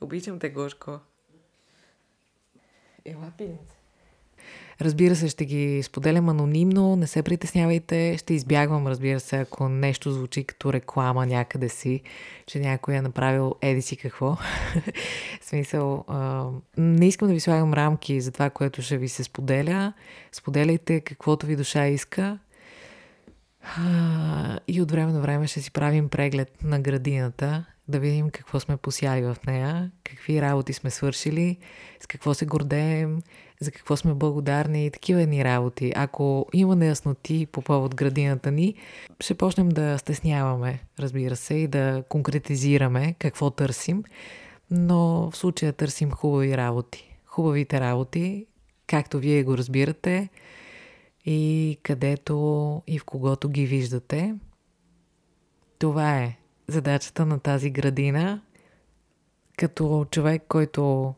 Обичам 0.00 0.38
те, 0.38 0.50
Гошко. 0.50 0.98
Ела, 3.04 3.32
пинец. 3.38 3.79
Разбира 4.80 5.16
се, 5.16 5.28
ще 5.28 5.44
ги 5.44 5.82
споделям 5.82 6.28
анонимно, 6.28 6.96
не 6.96 7.06
се 7.06 7.22
притеснявайте, 7.22 8.16
ще 8.18 8.34
избягвам, 8.34 8.86
разбира 8.86 9.20
се, 9.20 9.36
ако 9.36 9.68
нещо 9.68 10.12
звучи 10.12 10.44
като 10.44 10.72
реклама 10.72 11.26
някъде 11.26 11.68
си, 11.68 12.00
че 12.46 12.58
някой 12.60 12.94
е 12.94 13.02
направил 13.02 13.54
еди 13.60 13.82
си 13.82 13.96
какво. 13.96 14.36
Смисъл, 15.42 16.04
не 16.76 17.08
искам 17.08 17.28
да 17.28 17.34
ви 17.34 17.40
слагам 17.40 17.74
рамки 17.74 18.20
за 18.20 18.32
това, 18.32 18.50
което 18.50 18.82
ще 18.82 18.98
ви 18.98 19.08
се 19.08 19.24
споделя. 19.24 19.92
Споделяйте 20.32 21.00
каквото 21.00 21.46
ви 21.46 21.56
душа 21.56 21.86
иска. 21.86 22.38
И 24.68 24.82
от 24.82 24.90
време 24.90 25.12
на 25.12 25.20
време 25.20 25.46
ще 25.46 25.62
си 25.62 25.70
правим 25.70 26.08
преглед 26.08 26.62
на 26.64 26.80
градината, 26.80 27.64
да 27.90 27.98
видим 27.98 28.30
какво 28.30 28.60
сме 28.60 28.76
посяли 28.76 29.22
в 29.22 29.36
нея, 29.46 29.90
какви 30.04 30.42
работи 30.42 30.72
сме 30.72 30.90
свършили, 30.90 31.56
с 32.00 32.06
какво 32.06 32.34
се 32.34 32.46
гордеем, 32.46 33.22
за 33.60 33.70
какво 33.70 33.96
сме 33.96 34.14
благодарни 34.14 34.86
и 34.86 34.90
такива 34.90 35.26
ни 35.26 35.44
работи. 35.44 35.92
Ако 35.96 36.46
има 36.52 36.76
неясноти 36.76 37.46
по 37.52 37.62
повод 37.62 37.94
градината 37.94 38.50
ни, 38.50 38.74
ще 39.20 39.34
почнем 39.34 39.68
да 39.68 39.98
стесняваме, 39.98 40.80
разбира 40.98 41.36
се, 41.36 41.54
и 41.54 41.66
да 41.66 42.04
конкретизираме 42.08 43.14
какво 43.18 43.50
търсим, 43.50 44.04
но 44.70 45.30
в 45.30 45.36
случая 45.36 45.72
търсим 45.72 46.10
хубави 46.10 46.56
работи. 46.56 47.16
Хубавите 47.26 47.80
работи, 47.80 48.46
както 48.86 49.18
вие 49.18 49.44
го 49.44 49.58
разбирате, 49.58 50.28
и 51.24 51.78
където 51.82 52.82
и 52.86 52.98
в 52.98 53.04
когото 53.04 53.48
ги 53.48 53.66
виждате. 53.66 54.34
Това 55.78 56.18
е 56.18 56.39
задачата 56.70 57.26
на 57.26 57.38
тази 57.38 57.70
градина. 57.70 58.42
Като 59.56 60.06
човек, 60.10 60.42
който 60.48 61.14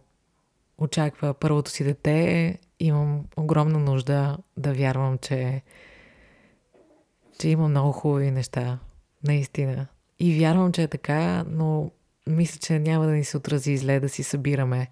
очаква 0.79 1.35
първото 1.35 1.71
си 1.71 1.85
дете, 1.85 2.59
имам 2.81 3.25
огромна 3.37 3.79
нужда 3.79 4.39
да 4.57 4.75
вярвам, 4.75 5.19
че, 5.19 5.63
че 7.39 7.49
има 7.49 7.69
много 7.69 7.93
хубави 7.93 8.31
неща. 8.31 8.79
Наистина. 9.25 9.87
И 10.19 10.39
вярвам, 10.39 10.73
че 10.73 10.83
е 10.83 10.89
така, 10.89 11.45
но 11.49 11.91
мисля, 12.27 12.59
че 12.59 12.79
няма 12.79 13.07
да 13.07 13.13
ни 13.13 13.25
се 13.25 13.37
отрази 13.37 13.77
зле 13.77 14.01
да 14.01 14.09
си 14.09 14.23
събираме 14.23 14.89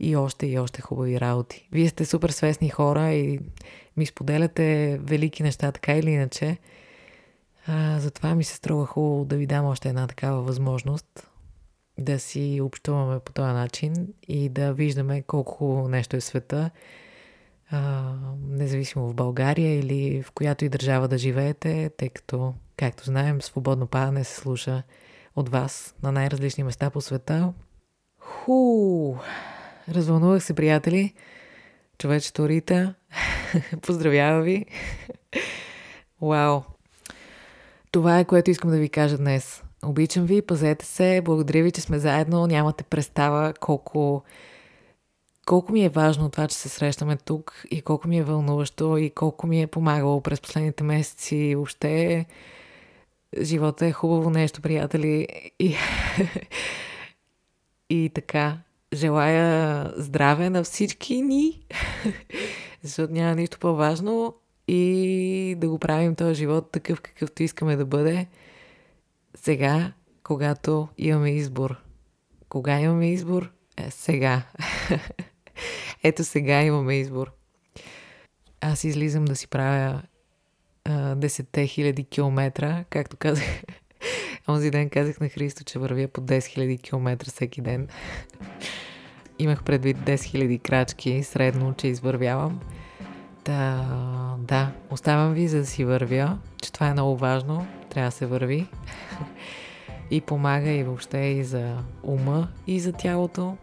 и 0.00 0.16
още 0.16 0.46
и 0.46 0.58
още 0.58 0.82
хубави 0.82 1.20
работи. 1.20 1.68
Вие 1.72 1.88
сте 1.88 2.04
супер 2.04 2.30
свестни 2.30 2.68
хора 2.68 3.12
и 3.12 3.40
ми 3.96 4.06
споделяте 4.06 4.98
велики 5.02 5.42
неща, 5.42 5.72
така 5.72 5.92
или 5.92 6.10
иначе. 6.10 6.58
А, 7.68 7.98
затова 8.00 8.34
ми 8.34 8.44
се 8.44 8.54
струва 8.54 8.86
хубаво 8.86 9.24
да 9.24 9.36
ви 9.36 9.46
дам 9.46 9.64
още 9.64 9.88
една 9.88 10.06
такава 10.06 10.42
възможност 10.42 11.30
да 11.98 12.18
си 12.18 12.60
общуваме 12.62 13.20
по 13.20 13.32
този 13.32 13.52
начин 13.52 14.08
и 14.28 14.48
да 14.48 14.72
виждаме 14.72 15.22
колко 15.22 15.88
нещо 15.88 16.16
е 16.16 16.20
света, 16.20 16.70
а, 17.70 18.12
независимо 18.48 19.08
в 19.08 19.14
България 19.14 19.78
или 19.78 20.22
в 20.22 20.30
която 20.30 20.64
и 20.64 20.68
държава 20.68 21.08
да 21.08 21.18
живеете, 21.18 21.90
тъй 21.96 22.08
като, 22.08 22.54
както 22.76 23.04
знаем, 23.04 23.42
свободно 23.42 23.86
падане 23.86 24.24
се 24.24 24.34
слуша 24.34 24.82
от 25.36 25.48
вас 25.48 25.94
на 26.02 26.12
най-различни 26.12 26.64
места 26.64 26.90
по 26.90 27.00
света. 27.00 27.52
Ху! 28.18 29.14
Развълнувах 29.88 30.44
се, 30.44 30.54
приятели. 30.54 31.14
Човечето 31.98 32.48
Рита. 32.48 32.94
Поздравява 33.82 34.42
ви. 34.42 34.66
Вау! 36.22 36.75
Това 37.90 38.18
е 38.18 38.24
което 38.24 38.50
искам 38.50 38.70
да 38.70 38.78
ви 38.78 38.88
кажа 38.88 39.18
днес. 39.18 39.62
Обичам 39.84 40.26
ви, 40.26 40.42
пазете 40.42 40.86
се, 40.86 41.20
благодаря 41.24 41.62
ви, 41.62 41.72
че 41.72 41.80
сме 41.80 41.98
заедно. 41.98 42.46
Нямате 42.46 42.84
представа 42.84 43.54
колко, 43.60 44.22
колко 45.46 45.72
ми 45.72 45.84
е 45.84 45.88
важно 45.88 46.30
това, 46.30 46.48
че 46.48 46.56
се 46.56 46.68
срещаме 46.68 47.16
тук 47.16 47.62
и 47.70 47.82
колко 47.82 48.08
ми 48.08 48.18
е 48.18 48.24
вълнуващо 48.24 48.96
и 48.96 49.10
колко 49.10 49.46
ми 49.46 49.62
е 49.62 49.66
помагало 49.66 50.20
през 50.20 50.40
последните 50.40 50.84
месеци. 50.84 51.54
Въобще 51.54 52.26
живота 53.42 53.86
е 53.86 53.92
хубаво 53.92 54.30
нещо, 54.30 54.62
приятели. 54.62 55.28
И, 55.58 55.76
и 57.90 58.10
така, 58.14 58.58
желая 58.94 59.92
здраве 59.96 60.50
на 60.50 60.64
всички 60.64 61.22
ни, 61.22 61.60
защото 62.82 63.12
няма 63.12 63.34
нищо 63.34 63.58
по-важно 63.58 64.34
и 64.68 65.54
да 65.58 65.68
го 65.68 65.78
правим 65.78 66.14
този 66.14 66.34
живот 66.34 66.72
такъв, 66.72 67.00
какъвто 67.00 67.42
искаме 67.42 67.76
да 67.76 67.86
бъде 67.86 68.26
сега, 69.34 69.92
когато 70.22 70.88
имаме 70.98 71.30
избор. 71.30 71.76
Кога 72.48 72.80
имаме 72.80 73.12
избор? 73.12 73.52
Е, 73.76 73.90
сега. 73.90 74.42
Ето 76.02 76.24
сега 76.24 76.62
имаме 76.62 76.94
избор. 76.94 77.32
Аз 78.60 78.84
излизам 78.84 79.24
да 79.24 79.36
си 79.36 79.48
правя 79.48 80.02
десетте 81.16 81.66
хиляди 81.66 82.04
километра, 82.04 82.84
както 82.90 83.16
казах. 83.16 83.62
Онзи 84.48 84.70
ден 84.70 84.90
казах 84.90 85.20
на 85.20 85.28
Христо, 85.28 85.64
че 85.64 85.78
вървя 85.78 86.08
по 86.08 86.20
10 86.20 86.38
000 86.38 86.82
км 86.82 87.30
всеки 87.30 87.60
ден. 87.60 87.88
Имах 89.38 89.64
предвид 89.64 89.96
10 89.96 90.14
000 90.14 90.62
крачки 90.62 91.22
средно, 91.22 91.74
че 91.74 91.86
извървявам. 91.86 92.60
Да, 93.46 93.84
да, 94.38 94.70
оставям 94.90 95.32
ви 95.32 95.48
за 95.48 95.58
да 95.58 95.66
си 95.66 95.84
вървя, 95.84 96.38
че 96.62 96.72
това 96.72 96.86
е 96.88 96.92
много 96.92 97.16
важно. 97.16 97.66
Трябва 97.90 98.08
да 98.08 98.16
се 98.16 98.26
върви. 98.26 98.66
и 100.10 100.20
помага 100.20 100.70
и 100.70 100.82
въобще 100.82 101.18
и 101.18 101.44
за 101.44 101.76
ума, 102.02 102.48
и 102.66 102.80
за 102.80 102.92
тялото. 102.92 103.56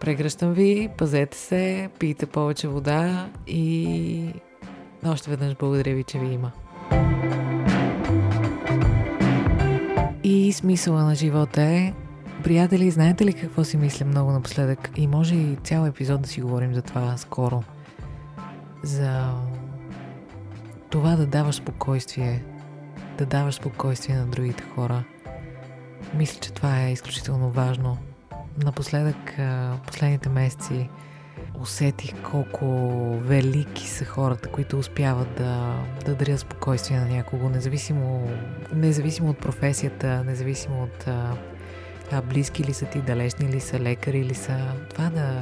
Прегръщам 0.00 0.52
ви, 0.52 0.88
пазете 0.98 1.36
се, 1.36 1.90
пийте 1.98 2.26
повече 2.26 2.68
вода 2.68 3.28
и 3.46 4.28
още 5.06 5.30
веднъж 5.30 5.54
благодаря 5.54 5.94
ви, 5.94 6.04
че 6.04 6.18
ви 6.18 6.26
има. 6.26 6.50
И 10.24 10.52
смисъла 10.52 11.02
на 11.02 11.14
живота 11.14 11.62
е 11.62 11.92
Приятели, 12.44 12.90
знаете 12.90 13.24
ли 13.24 13.32
какво 13.32 13.64
си 13.64 13.76
мисля 13.76 14.06
много 14.06 14.32
напоследък? 14.32 14.90
И 14.96 15.06
може 15.06 15.34
и 15.34 15.56
цял 15.64 15.86
епизод 15.86 16.22
да 16.22 16.28
си 16.28 16.40
говорим 16.40 16.74
за 16.74 16.82
това 16.82 17.16
скоро. 17.16 17.62
За 18.86 19.34
това 20.90 21.16
да 21.16 21.26
даваш 21.26 21.54
спокойствие 21.54 22.42
да 23.18 23.26
даваш 23.26 23.54
спокойствие 23.54 24.16
на 24.16 24.26
другите 24.26 24.62
хора. 24.74 25.04
Мисля, 26.14 26.40
че 26.40 26.52
това 26.52 26.82
е 26.82 26.92
изключително 26.92 27.50
важно. 27.50 27.98
Напоследък, 28.64 29.16
последните 29.86 30.28
месеци, 30.28 30.88
усетих 31.60 32.14
колко 32.30 32.66
велики 33.18 33.88
са 33.88 34.04
хората, 34.04 34.48
които 34.48 34.78
успяват 34.78 35.34
да, 35.36 35.82
да 36.04 36.14
дарят 36.14 36.40
спокойствие 36.40 37.00
на 37.00 37.06
някого, 37.06 37.48
независимо, 37.48 38.28
независимо 38.72 39.30
от 39.30 39.38
професията, 39.38 40.24
независимо 40.24 40.82
от 40.82 41.06
а, 42.12 42.22
близки 42.22 42.64
ли 42.64 42.72
са 42.72 42.86
ти, 42.86 42.98
далечни 42.98 43.48
ли 43.48 43.60
са, 43.60 43.80
лекари 43.80 44.24
ли 44.24 44.34
са. 44.34 44.58
Това 44.90 45.10
да, 45.10 45.40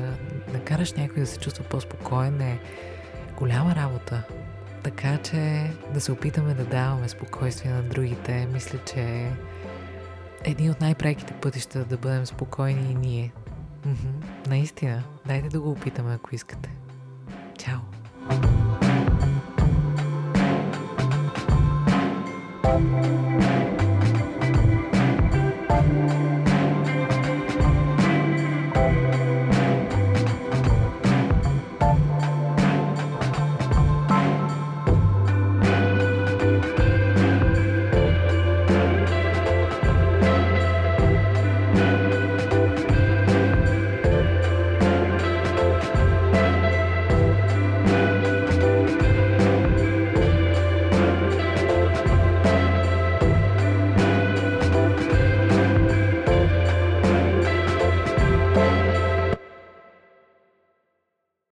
да 0.52 0.61
караш 0.61 0.92
някой 0.92 1.20
да 1.20 1.26
се 1.26 1.38
чувства 1.38 1.64
по-спокоен 1.64 2.40
е 2.40 2.59
голяма 3.38 3.75
работа. 3.75 4.23
Така 4.83 5.18
че 5.18 5.70
да 5.94 6.01
се 6.01 6.12
опитаме 6.12 6.55
да 6.55 6.64
даваме 6.64 7.09
спокойствие 7.09 7.73
на 7.73 7.83
другите, 7.83 8.49
мисля, 8.53 8.79
че 8.87 9.01
е 9.01 9.33
един 10.44 10.70
от 10.70 10.81
най-преките 10.81 11.33
пътища 11.33 11.85
да 11.85 11.97
бъдем 11.97 12.27
спокойни 12.27 12.90
и 12.90 12.94
ние. 12.94 13.33
Мхм, 13.87 14.09
наистина, 14.49 15.03
дайте 15.27 15.49
да 15.49 15.61
го 15.61 15.70
опитаме, 15.70 16.14
ако 16.14 16.35
искате. 16.35 16.70
Чао! 17.59 17.79
thank 22.64 23.29
you 23.29 23.34